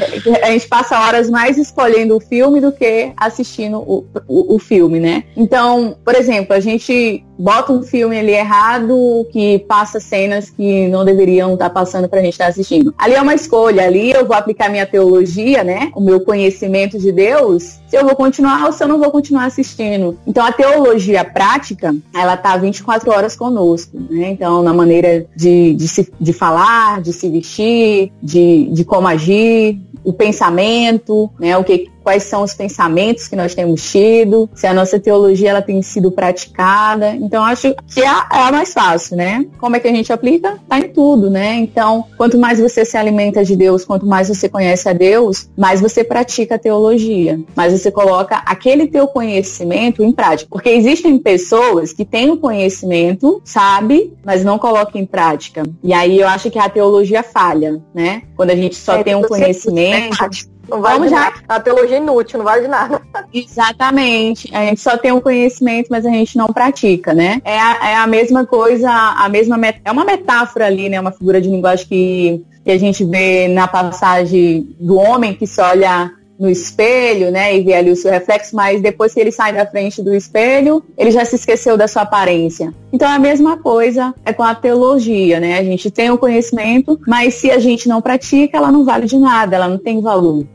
[0.42, 5.00] a gente passa horas mais escolhendo o filme do que assistindo o, o, o filme,
[5.00, 5.24] né?
[5.36, 11.06] Então, por exemplo, a gente bota um filme ali errado que passa cenas que não
[11.06, 12.94] deveriam estar passando pra gente estar assistindo.
[12.98, 15.92] Ali é uma escolha, ali eu vou aplicar minha teologia, né?
[15.96, 19.46] O meu conhecimento de Deus, se eu vou continuar ou se eu não vou continuar
[19.46, 20.18] assistindo.
[20.26, 24.30] Então a teologia prática, ela tá 24 horas conosco, né?
[24.32, 29.80] Então na maneira de, de, se, de falar, de se vestir, de, de como agir,
[30.04, 31.58] o pensamento, né?
[31.58, 35.62] O que quais são os pensamentos que nós temos tido, se a nossa teologia ela
[35.62, 37.14] tem sido praticada.
[37.14, 39.46] Então acho que é a, é a mais fácil, né?
[39.58, 40.58] Como é que a gente aplica?
[40.70, 41.56] Tá em tudo, né?
[41.56, 45.82] Então, quanto mais você se alimenta de Deus, quanto mais você conhece a Deus, mais
[45.82, 50.50] você pratica a teologia, mais você coloca aquele teu conhecimento em prática.
[50.50, 55.64] Porque existem pessoas que têm o conhecimento, sabe, mas não colocam em prática.
[55.84, 58.22] E aí eu acho que a teologia falha, né?
[58.34, 60.16] Quando a gente só é, tem um conhecimento.
[60.70, 61.34] Não vale Vamos já.
[61.48, 63.02] A teologia é inútil, não vale de nada.
[63.34, 64.54] Exatamente.
[64.54, 67.42] A gente só tem um conhecimento, mas a gente não pratica, né?
[67.44, 71.00] É a, é a mesma coisa, a mesma é uma metáfora ali, né?
[71.00, 75.62] Uma figura de linguagem que, que a gente vê na passagem do homem que se
[75.62, 79.54] olha no espelho, né, e vê ali o seu reflexo, mas depois que ele sai
[79.54, 82.74] da frente do espelho, ele já se esqueceu da sua aparência.
[82.94, 85.58] Então a mesma coisa é com a teologia, né?
[85.58, 89.18] A gente tem o conhecimento, mas se a gente não pratica, ela não vale de
[89.18, 90.46] nada, ela não tem valor.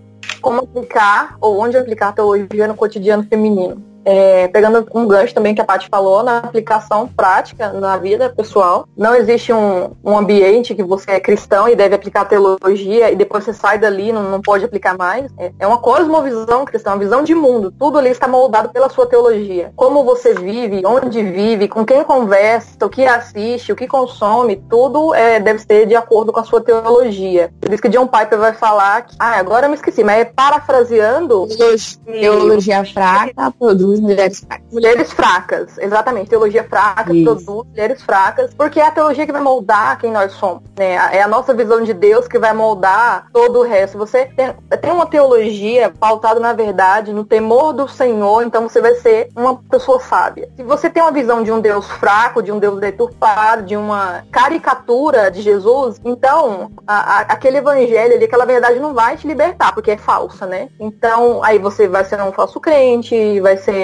[0.42, 3.91] Como aplicar ou onde aplicar a teologia no cotidiano feminino?
[4.04, 8.86] É, pegando um gancho também que a Paty falou, na aplicação prática na vida pessoal,
[8.96, 13.44] não existe um, um ambiente que você é cristão e deve aplicar teologia e depois
[13.44, 15.30] você sai dali não, não pode aplicar mais.
[15.38, 17.72] É, é uma cosmovisão cristã, uma visão de mundo.
[17.78, 19.72] Tudo ali está moldado pela sua teologia.
[19.76, 25.14] Como você vive, onde vive, com quem conversa, o que assiste, o que consome, tudo
[25.14, 27.52] é, deve ser de acordo com a sua teologia.
[27.60, 30.24] Por isso que John Piper vai falar que, ah, agora eu me esqueci, mas é
[30.24, 31.46] parafraseando.
[32.04, 34.72] Teologia fraca produz produz mulheres fracas.
[34.72, 36.30] Mulheres fracas, exatamente.
[36.30, 37.24] Teologia fraca Isso.
[37.24, 40.62] produz mulheres fracas, porque é a teologia que vai moldar quem nós somos.
[40.78, 40.92] Né?
[40.94, 43.98] É a nossa visão de Deus que vai moldar todo o resto.
[43.98, 48.94] Você tem, tem uma teologia pautada na verdade, no temor do Senhor, então você vai
[48.94, 50.48] ser uma pessoa sábia.
[50.56, 54.24] Se você tem uma visão de um Deus fraco, de um Deus deturpado, de uma
[54.30, 59.72] caricatura de Jesus, então a, a, aquele evangelho ali, aquela verdade não vai te libertar,
[59.72, 60.68] porque é falsa, né?
[60.80, 63.81] Então aí você vai ser um falso crente, vai ser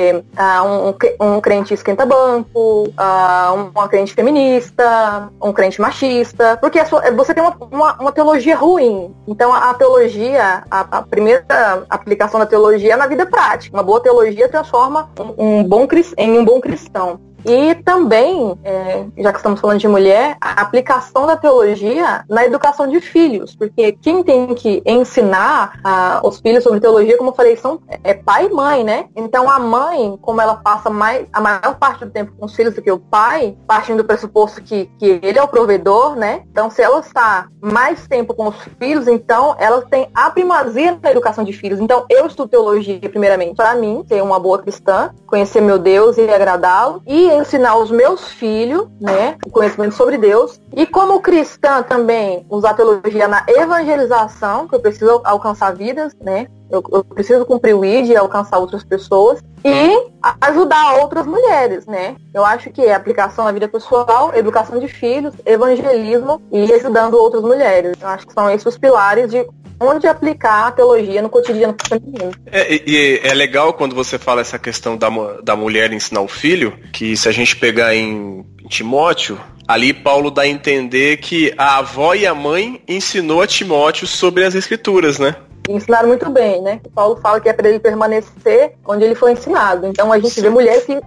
[0.63, 7.43] um, um crente esquenta-banco, uh, uma crente feminista, um crente machista, porque sua, você tem
[7.43, 9.15] uma, uma, uma, teologia ruim.
[9.27, 13.77] Então a, a teologia, a, a, primeira aplicação da teologia é na vida prática.
[13.77, 15.87] Uma boa teologia transforma um, um bom,
[16.17, 17.21] em um bom cristão.
[17.45, 22.87] E também, é, já que estamos falando de mulher, a aplicação da teologia na educação
[22.87, 27.57] de filhos, porque quem tem que ensinar a, os filhos sobre teologia, como eu falei,
[27.57, 29.07] são é pai e mãe, né?
[29.15, 32.75] Então a mãe, como ela passa mais, a maior parte do tempo com os filhos
[32.75, 36.43] do que o pai, partindo do pressuposto que, que ele é o provedor, né?
[36.51, 41.11] Então se ela está mais tempo com os filhos, então ela tem a primazia na
[41.11, 41.81] educação de filhos.
[41.81, 46.29] Então eu estudo teologia primeiramente para mim, ser uma boa cristã, conhecer meu Deus e
[46.29, 50.61] agradá-lo e ensinar os meus filhos, né, o conhecimento sobre Deus.
[50.75, 56.49] E como cristã também, usar teologia na evangelização, que eu preciso alcançar vidas, né?
[56.71, 60.11] Eu, eu preciso cumprir o ID e alcançar outras pessoas e
[60.41, 62.17] ajudar outras mulheres, né?
[62.33, 67.43] Eu acho que é aplicação na vida pessoal, educação de filhos, evangelismo e ajudando outras
[67.43, 67.97] mulheres.
[68.01, 69.47] Eu acho que são esses os pilares de
[69.81, 72.33] onde aplicar a teologia no cotidiano feminino.
[72.47, 75.09] É, e é legal quando você fala essa questão da,
[75.43, 80.43] da mulher ensinar o filho, que se a gente pegar em Timóteo, ali Paulo dá
[80.43, 85.37] a entender que a avó e a mãe ensinou a Timóteo sobre as escrituras, né?
[85.73, 86.81] Ensinaram muito bem, né?
[86.95, 89.87] Paulo fala que é para ele permanecer onde ele foi ensinado.
[89.87, 90.43] Então a gente Sim.
[90.43, 91.01] vê mulheres que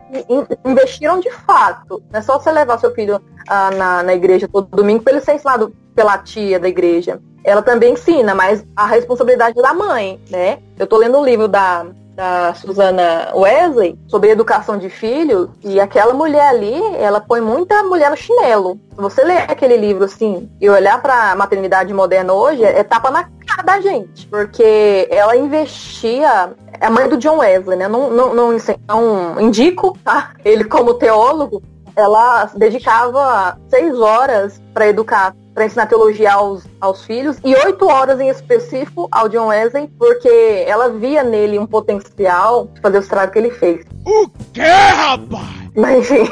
[0.66, 2.02] investiram de fato.
[2.12, 5.22] Não é só você levar seu filho ah, na, na igreja todo domingo para ele
[5.22, 7.20] ser ensinado pela tia da igreja.
[7.44, 10.60] Ela também ensina, mas a responsabilidade da mãe, né?
[10.78, 15.80] Eu tô lendo o um livro da, da Susana Wesley sobre educação de filhos e
[15.80, 18.80] aquela mulher ali, ela põe muita mulher no chinelo.
[18.96, 23.30] Você ler aquele livro assim e olhar para a maternidade moderna hoje, é tapa na
[23.48, 27.88] cara da gente, porque ela investia é a mãe do John Wesley, né?
[27.88, 28.58] Não, não, não,
[28.88, 30.32] não indico, tá?
[30.44, 31.62] Ele como teólogo,
[31.96, 38.20] ela dedicava seis horas para educar para ensinar teologia aos, aos filhos, e oito horas
[38.20, 43.32] em específico ao John Wesley, porque ela via nele um potencial de fazer o estrago
[43.32, 43.86] que ele fez.
[44.06, 45.62] O que, rapaz?
[45.76, 46.30] Mas, enfim.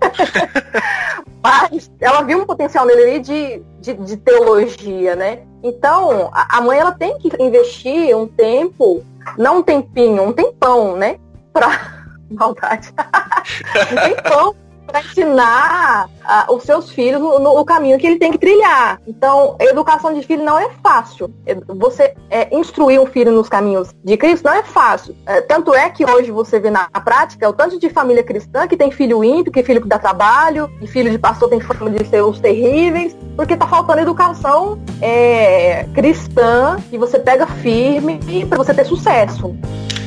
[1.42, 5.40] Mas ela viu um potencial nele ali de, de, de teologia, né?
[5.62, 9.02] Então, a, a, mãe ela tem que investir um tempo,
[9.38, 11.18] não um tempinho, um tempão, né?
[11.52, 11.98] Pra.
[12.30, 12.92] Maldade.
[13.90, 14.54] um tempão
[14.90, 19.00] para ensinar uh, os seus filhos no, no, caminho que ele tem que trilhar.
[19.06, 21.32] Então, educação de filho não é fácil.
[21.66, 25.16] Você é, instruir um filho nos caminhos de Cristo não é fácil.
[25.26, 28.76] É, tanto é que hoje você vê na prática o tanto de família cristã que
[28.76, 32.04] tem filho ímpio, que filho que dá trabalho, e filho de pastor tem fama de
[32.06, 38.74] ser os terríveis, porque tá faltando educação é, cristã que você pega firme para você
[38.74, 39.54] ter sucesso.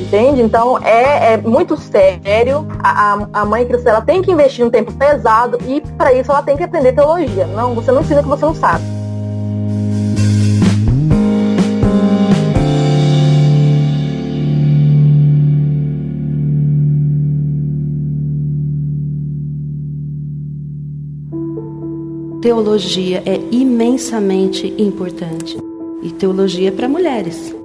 [0.04, 0.42] Entende?
[0.42, 2.68] Então é, é muito sério.
[2.80, 6.44] A, a, mãe cristã ela tem que investir um tempo pesado e para isso ela
[6.44, 7.48] tem que aprender teologia.
[7.48, 8.84] Não, você não ensina o que você não sabe.
[22.42, 25.58] Teologia é imensamente importante.
[26.02, 27.56] E teologia é para mulheres.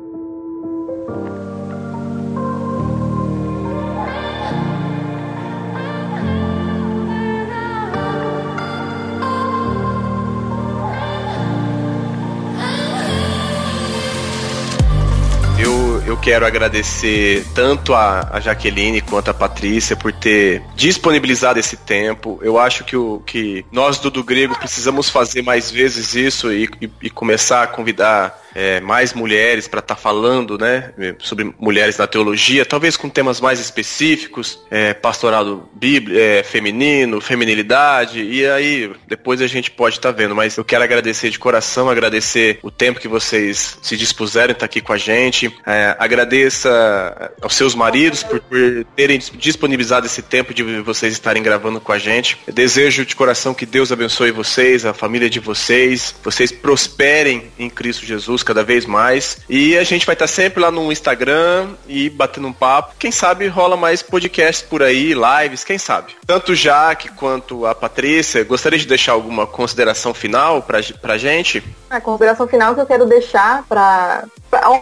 [16.29, 22.39] Quero agradecer tanto a, a, Jaqueline quanto a Patrícia por ter disponibilizado esse tempo.
[22.43, 26.69] Eu acho que, o, que nós do, do Grego precisamos fazer mais vezes isso e,
[26.83, 31.97] e, e começar a convidar é, mais mulheres para estar tá falando né, sobre mulheres
[31.97, 38.91] na teologia, talvez com temas mais específicos, é, pastorado bíblico, é, feminino, feminilidade, e aí
[39.07, 40.35] depois a gente pode estar tá vendo.
[40.35, 44.67] Mas eu quero agradecer de coração, agradecer o tempo que vocês se dispuseram estar tá
[44.67, 45.55] aqui com a gente.
[45.65, 48.59] É, agradeça aos seus maridos por, por
[48.97, 52.37] terem disponibilizado esse tempo de vocês estarem gravando com a gente.
[52.45, 57.71] Eu desejo de coração que Deus abençoe vocês, a família de vocês, vocês prosperem em
[57.71, 59.41] Cristo Jesus cada vez mais.
[59.49, 62.95] E a gente vai estar sempre lá no Instagram e batendo um papo.
[62.99, 66.17] Quem sabe rola mais podcasts por aí, lives, quem sabe.
[66.27, 71.63] Tanto o Jaque quanto a Patrícia, gostaria de deixar alguma consideração final pra, pra gente?
[71.91, 74.25] A consideração final que eu quero deixar para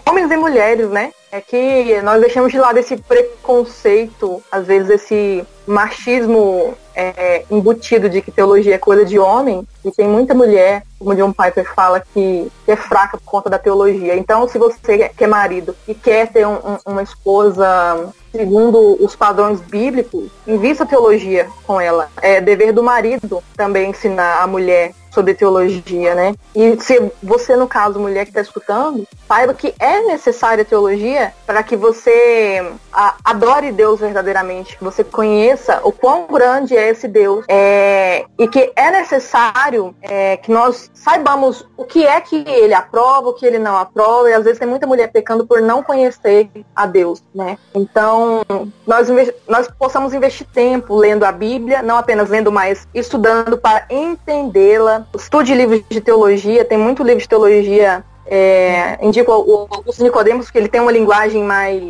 [0.07, 1.13] homens e mulheres, né?
[1.33, 8.23] É que nós deixamos de lado esse preconceito, às vezes esse machismo é, embutido de
[8.23, 12.51] que teologia é coisa de homem, e tem muita mulher, como John Piper fala, que,
[12.65, 14.17] que é fraca por conta da teologia.
[14.17, 19.17] Então, se você que é marido e quer ter um, um, uma esposa segundo os
[19.17, 22.09] padrões bíblicos, invista teologia com ela.
[22.21, 26.35] É dever do marido também ensinar a mulher sobre teologia, né?
[26.55, 31.63] E se você, no caso, mulher que está escutando, saiba que é necessária teologia para
[31.63, 32.65] que você
[33.25, 38.73] adore Deus verdadeiramente, que você conheça o quão grande é esse Deus é, e que
[38.75, 43.59] é necessário é, que nós saibamos o que é que ele aprova, o que ele
[43.59, 47.59] não aprova, e às vezes tem muita mulher pecando por não conhecer a Deus, né?
[47.75, 48.43] Então,
[48.87, 49.09] nós,
[49.49, 55.55] nós possamos investir tempo lendo a Bíblia, não apenas lendo, mas estudando para entendê-la, estude
[55.55, 58.05] livros de teologia, tem muito livro de teologia.
[58.27, 61.83] É, indico o, os Nicodemos, que ele tem uma linguagem mais,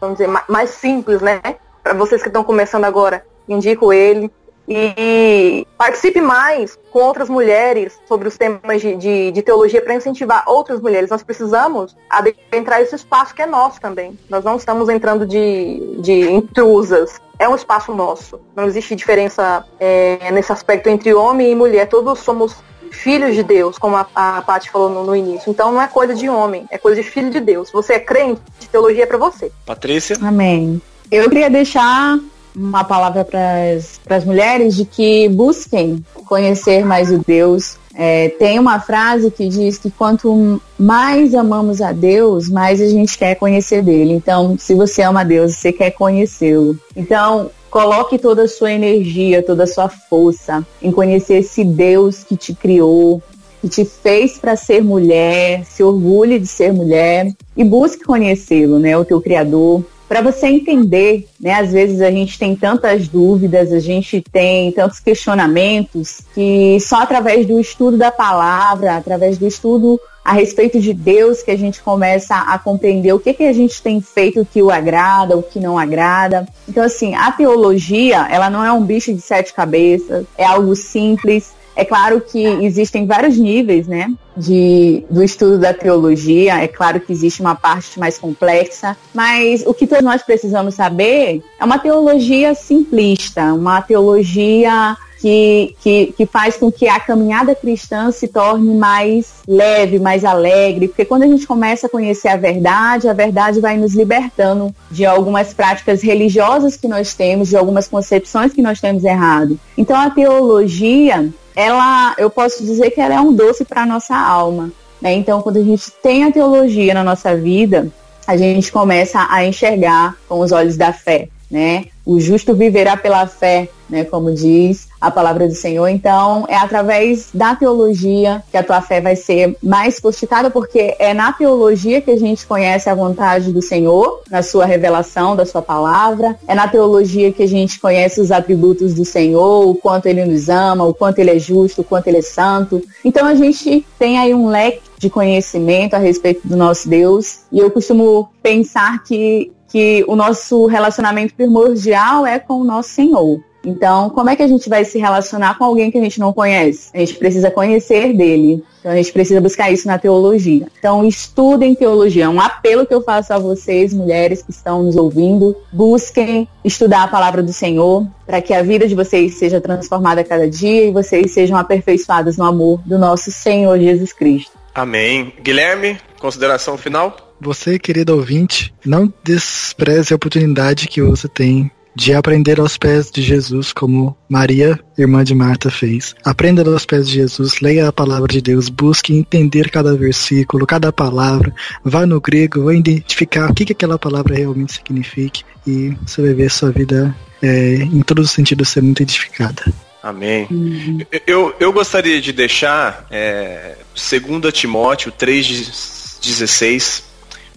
[0.00, 1.40] vamos dizer, mais simples, né?
[1.82, 4.30] Para vocês que estão começando agora, indico ele.
[4.72, 10.44] E participe mais com outras mulheres sobre os temas de, de, de teologia para incentivar
[10.46, 11.10] outras mulheres.
[11.10, 14.16] Nós precisamos adentrar esse espaço que é nosso também.
[14.28, 18.38] Nós não estamos entrando de, de intrusas é um espaço nosso.
[18.54, 21.88] Não existe diferença é, nesse aspecto entre homem e mulher.
[21.88, 22.54] Todos somos
[22.90, 25.50] filhos de Deus, como a, a Paty falou no, no, início.
[25.50, 27.70] Então não é coisa de homem, é coisa de filho de Deus.
[27.70, 29.50] Você é crente, teologia é para você.
[29.64, 30.16] Patrícia?
[30.20, 30.80] Amém.
[31.10, 32.18] Eu queria deixar
[32.54, 38.78] uma palavra para as mulheres de que busquem conhecer mais o Deus é, tem uma
[38.78, 44.12] frase que diz que quanto mais amamos a Deus, mais a gente quer conhecer dele.
[44.12, 46.78] Então, se você ama a Deus, você quer conhecê-lo.
[46.94, 52.36] Então, coloque toda a sua energia, toda a sua força em conhecer esse Deus que
[52.36, 53.22] te criou,
[53.60, 58.96] que te fez para ser mulher, se orgulhe de ser mulher e busque conhecê-lo, né,
[58.96, 61.54] o teu criador para você entender, né?
[61.54, 67.46] Às vezes a gente tem tantas dúvidas, a gente tem tantos questionamentos que só através
[67.46, 72.34] do estudo da palavra, através do estudo a respeito de Deus que a gente começa
[72.34, 75.78] a compreender o que, que a gente tem feito que o agrada, o que não
[75.78, 76.44] agrada.
[76.68, 81.52] Então, assim, a teologia, ela não é um bicho de sete cabeças, é algo simples,
[81.80, 86.62] é claro que existem vários níveis, né, de, do estudo da teologia.
[86.62, 91.42] É claro que existe uma parte mais complexa, mas o que todos nós precisamos saber
[91.58, 98.10] é uma teologia simplista, uma teologia que, que, que faz com que a caminhada cristã
[98.10, 103.08] se torne mais leve, mais alegre, porque quando a gente começa a conhecer a verdade,
[103.08, 108.52] a verdade vai nos libertando de algumas práticas religiosas que nós temos, de algumas concepções
[108.52, 109.58] que nós temos errado.
[109.76, 114.16] Então a teologia, ela, eu posso dizer que ela é um doce para a nossa
[114.16, 114.70] alma.
[115.00, 115.14] Né?
[115.14, 117.88] Então, quando a gente tem a teologia na nossa vida,
[118.26, 121.86] a gente começa a enxergar com os olhos da fé, né?
[122.04, 124.04] O justo viverá pela fé, né?
[124.04, 125.88] Como diz a palavra do Senhor.
[125.88, 131.14] Então, é através da teologia que a tua fé vai ser mais postada, porque é
[131.14, 135.62] na teologia que a gente conhece a vontade do Senhor, na sua revelação da sua
[135.62, 136.38] palavra.
[136.46, 140.48] É na teologia que a gente conhece os atributos do Senhor, o quanto ele nos
[140.48, 142.82] ama, o quanto ele é justo, o quanto ele é santo.
[143.04, 147.40] Então, a gente tem aí um leque de conhecimento a respeito do nosso Deus.
[147.50, 153.40] E eu costumo pensar que que o nosso relacionamento primordial é com o nosso Senhor.
[153.64, 156.32] Então, como é que a gente vai se relacionar com alguém que a gente não
[156.32, 156.90] conhece?
[156.94, 158.64] A gente precisa conhecer dele.
[158.80, 160.66] Então, a gente precisa buscar isso na teologia.
[160.78, 162.24] Então, estudem teologia.
[162.24, 165.54] É um apelo que eu faço a vocês, mulheres que estão nos ouvindo.
[165.72, 170.24] Busquem estudar a palavra do Senhor para que a vida de vocês seja transformada a
[170.24, 174.52] cada dia e vocês sejam aperfeiçoadas no amor do nosso Senhor Jesus Cristo.
[174.74, 175.34] Amém.
[175.42, 177.34] Guilherme, consideração final?
[177.40, 183.22] Você, querido ouvinte, não despreze a oportunidade que você tem de aprender aos pés de
[183.22, 186.14] Jesus, como Maria, irmã de Marta, fez.
[186.24, 190.92] Aprenda aos pés de Jesus, leia a palavra de Deus, busque entender cada versículo, cada
[190.92, 196.22] palavra, vá no grego, vá identificar o que, que aquela palavra realmente significa e você
[196.22, 199.64] vai ver sua vida é, em todos os sentidos ser muito edificada.
[200.02, 200.46] Amém.
[200.50, 200.98] Uhum.
[201.26, 207.09] Eu, eu gostaria de deixar é, 2 Timóteo 3,16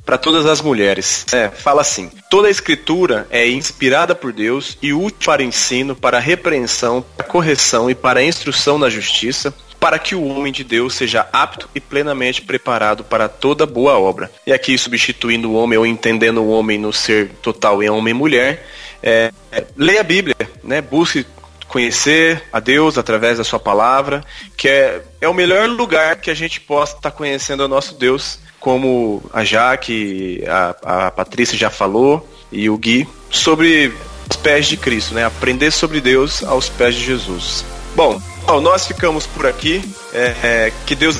[0.06, 1.26] para todas as mulheres.
[1.32, 6.20] É, fala assim: toda a escritura é inspirada por Deus e útil para ensino, para
[6.20, 11.28] repreensão, para correção e para instrução na justiça, para que o homem de Deus seja
[11.32, 14.32] apto e plenamente preparado para toda boa obra.
[14.46, 18.18] E aqui substituindo o homem ou entendendo o homem no ser total em homem e
[18.18, 18.68] mulher,
[19.02, 20.82] é, é, leia a Bíblia, né?
[20.82, 21.26] Busque
[21.68, 24.24] conhecer a Deus através da sua palavra,
[24.56, 28.40] que é, é o melhor lugar que a gente possa estar conhecendo o nosso Deus,
[28.64, 33.94] como a Jaque, a, a Patrícia já falou, e o Gui, sobre
[34.32, 35.26] os pés de Cristo, né?
[35.26, 37.66] Aprender sobre Deus aos pés de Jesus.
[37.94, 38.22] Bom,
[38.62, 39.84] nós ficamos por aqui.
[40.14, 41.20] É, é, que Deus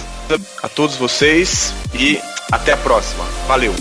[0.62, 2.18] a todos vocês e
[2.50, 3.26] até a próxima.
[3.46, 3.74] Valeu!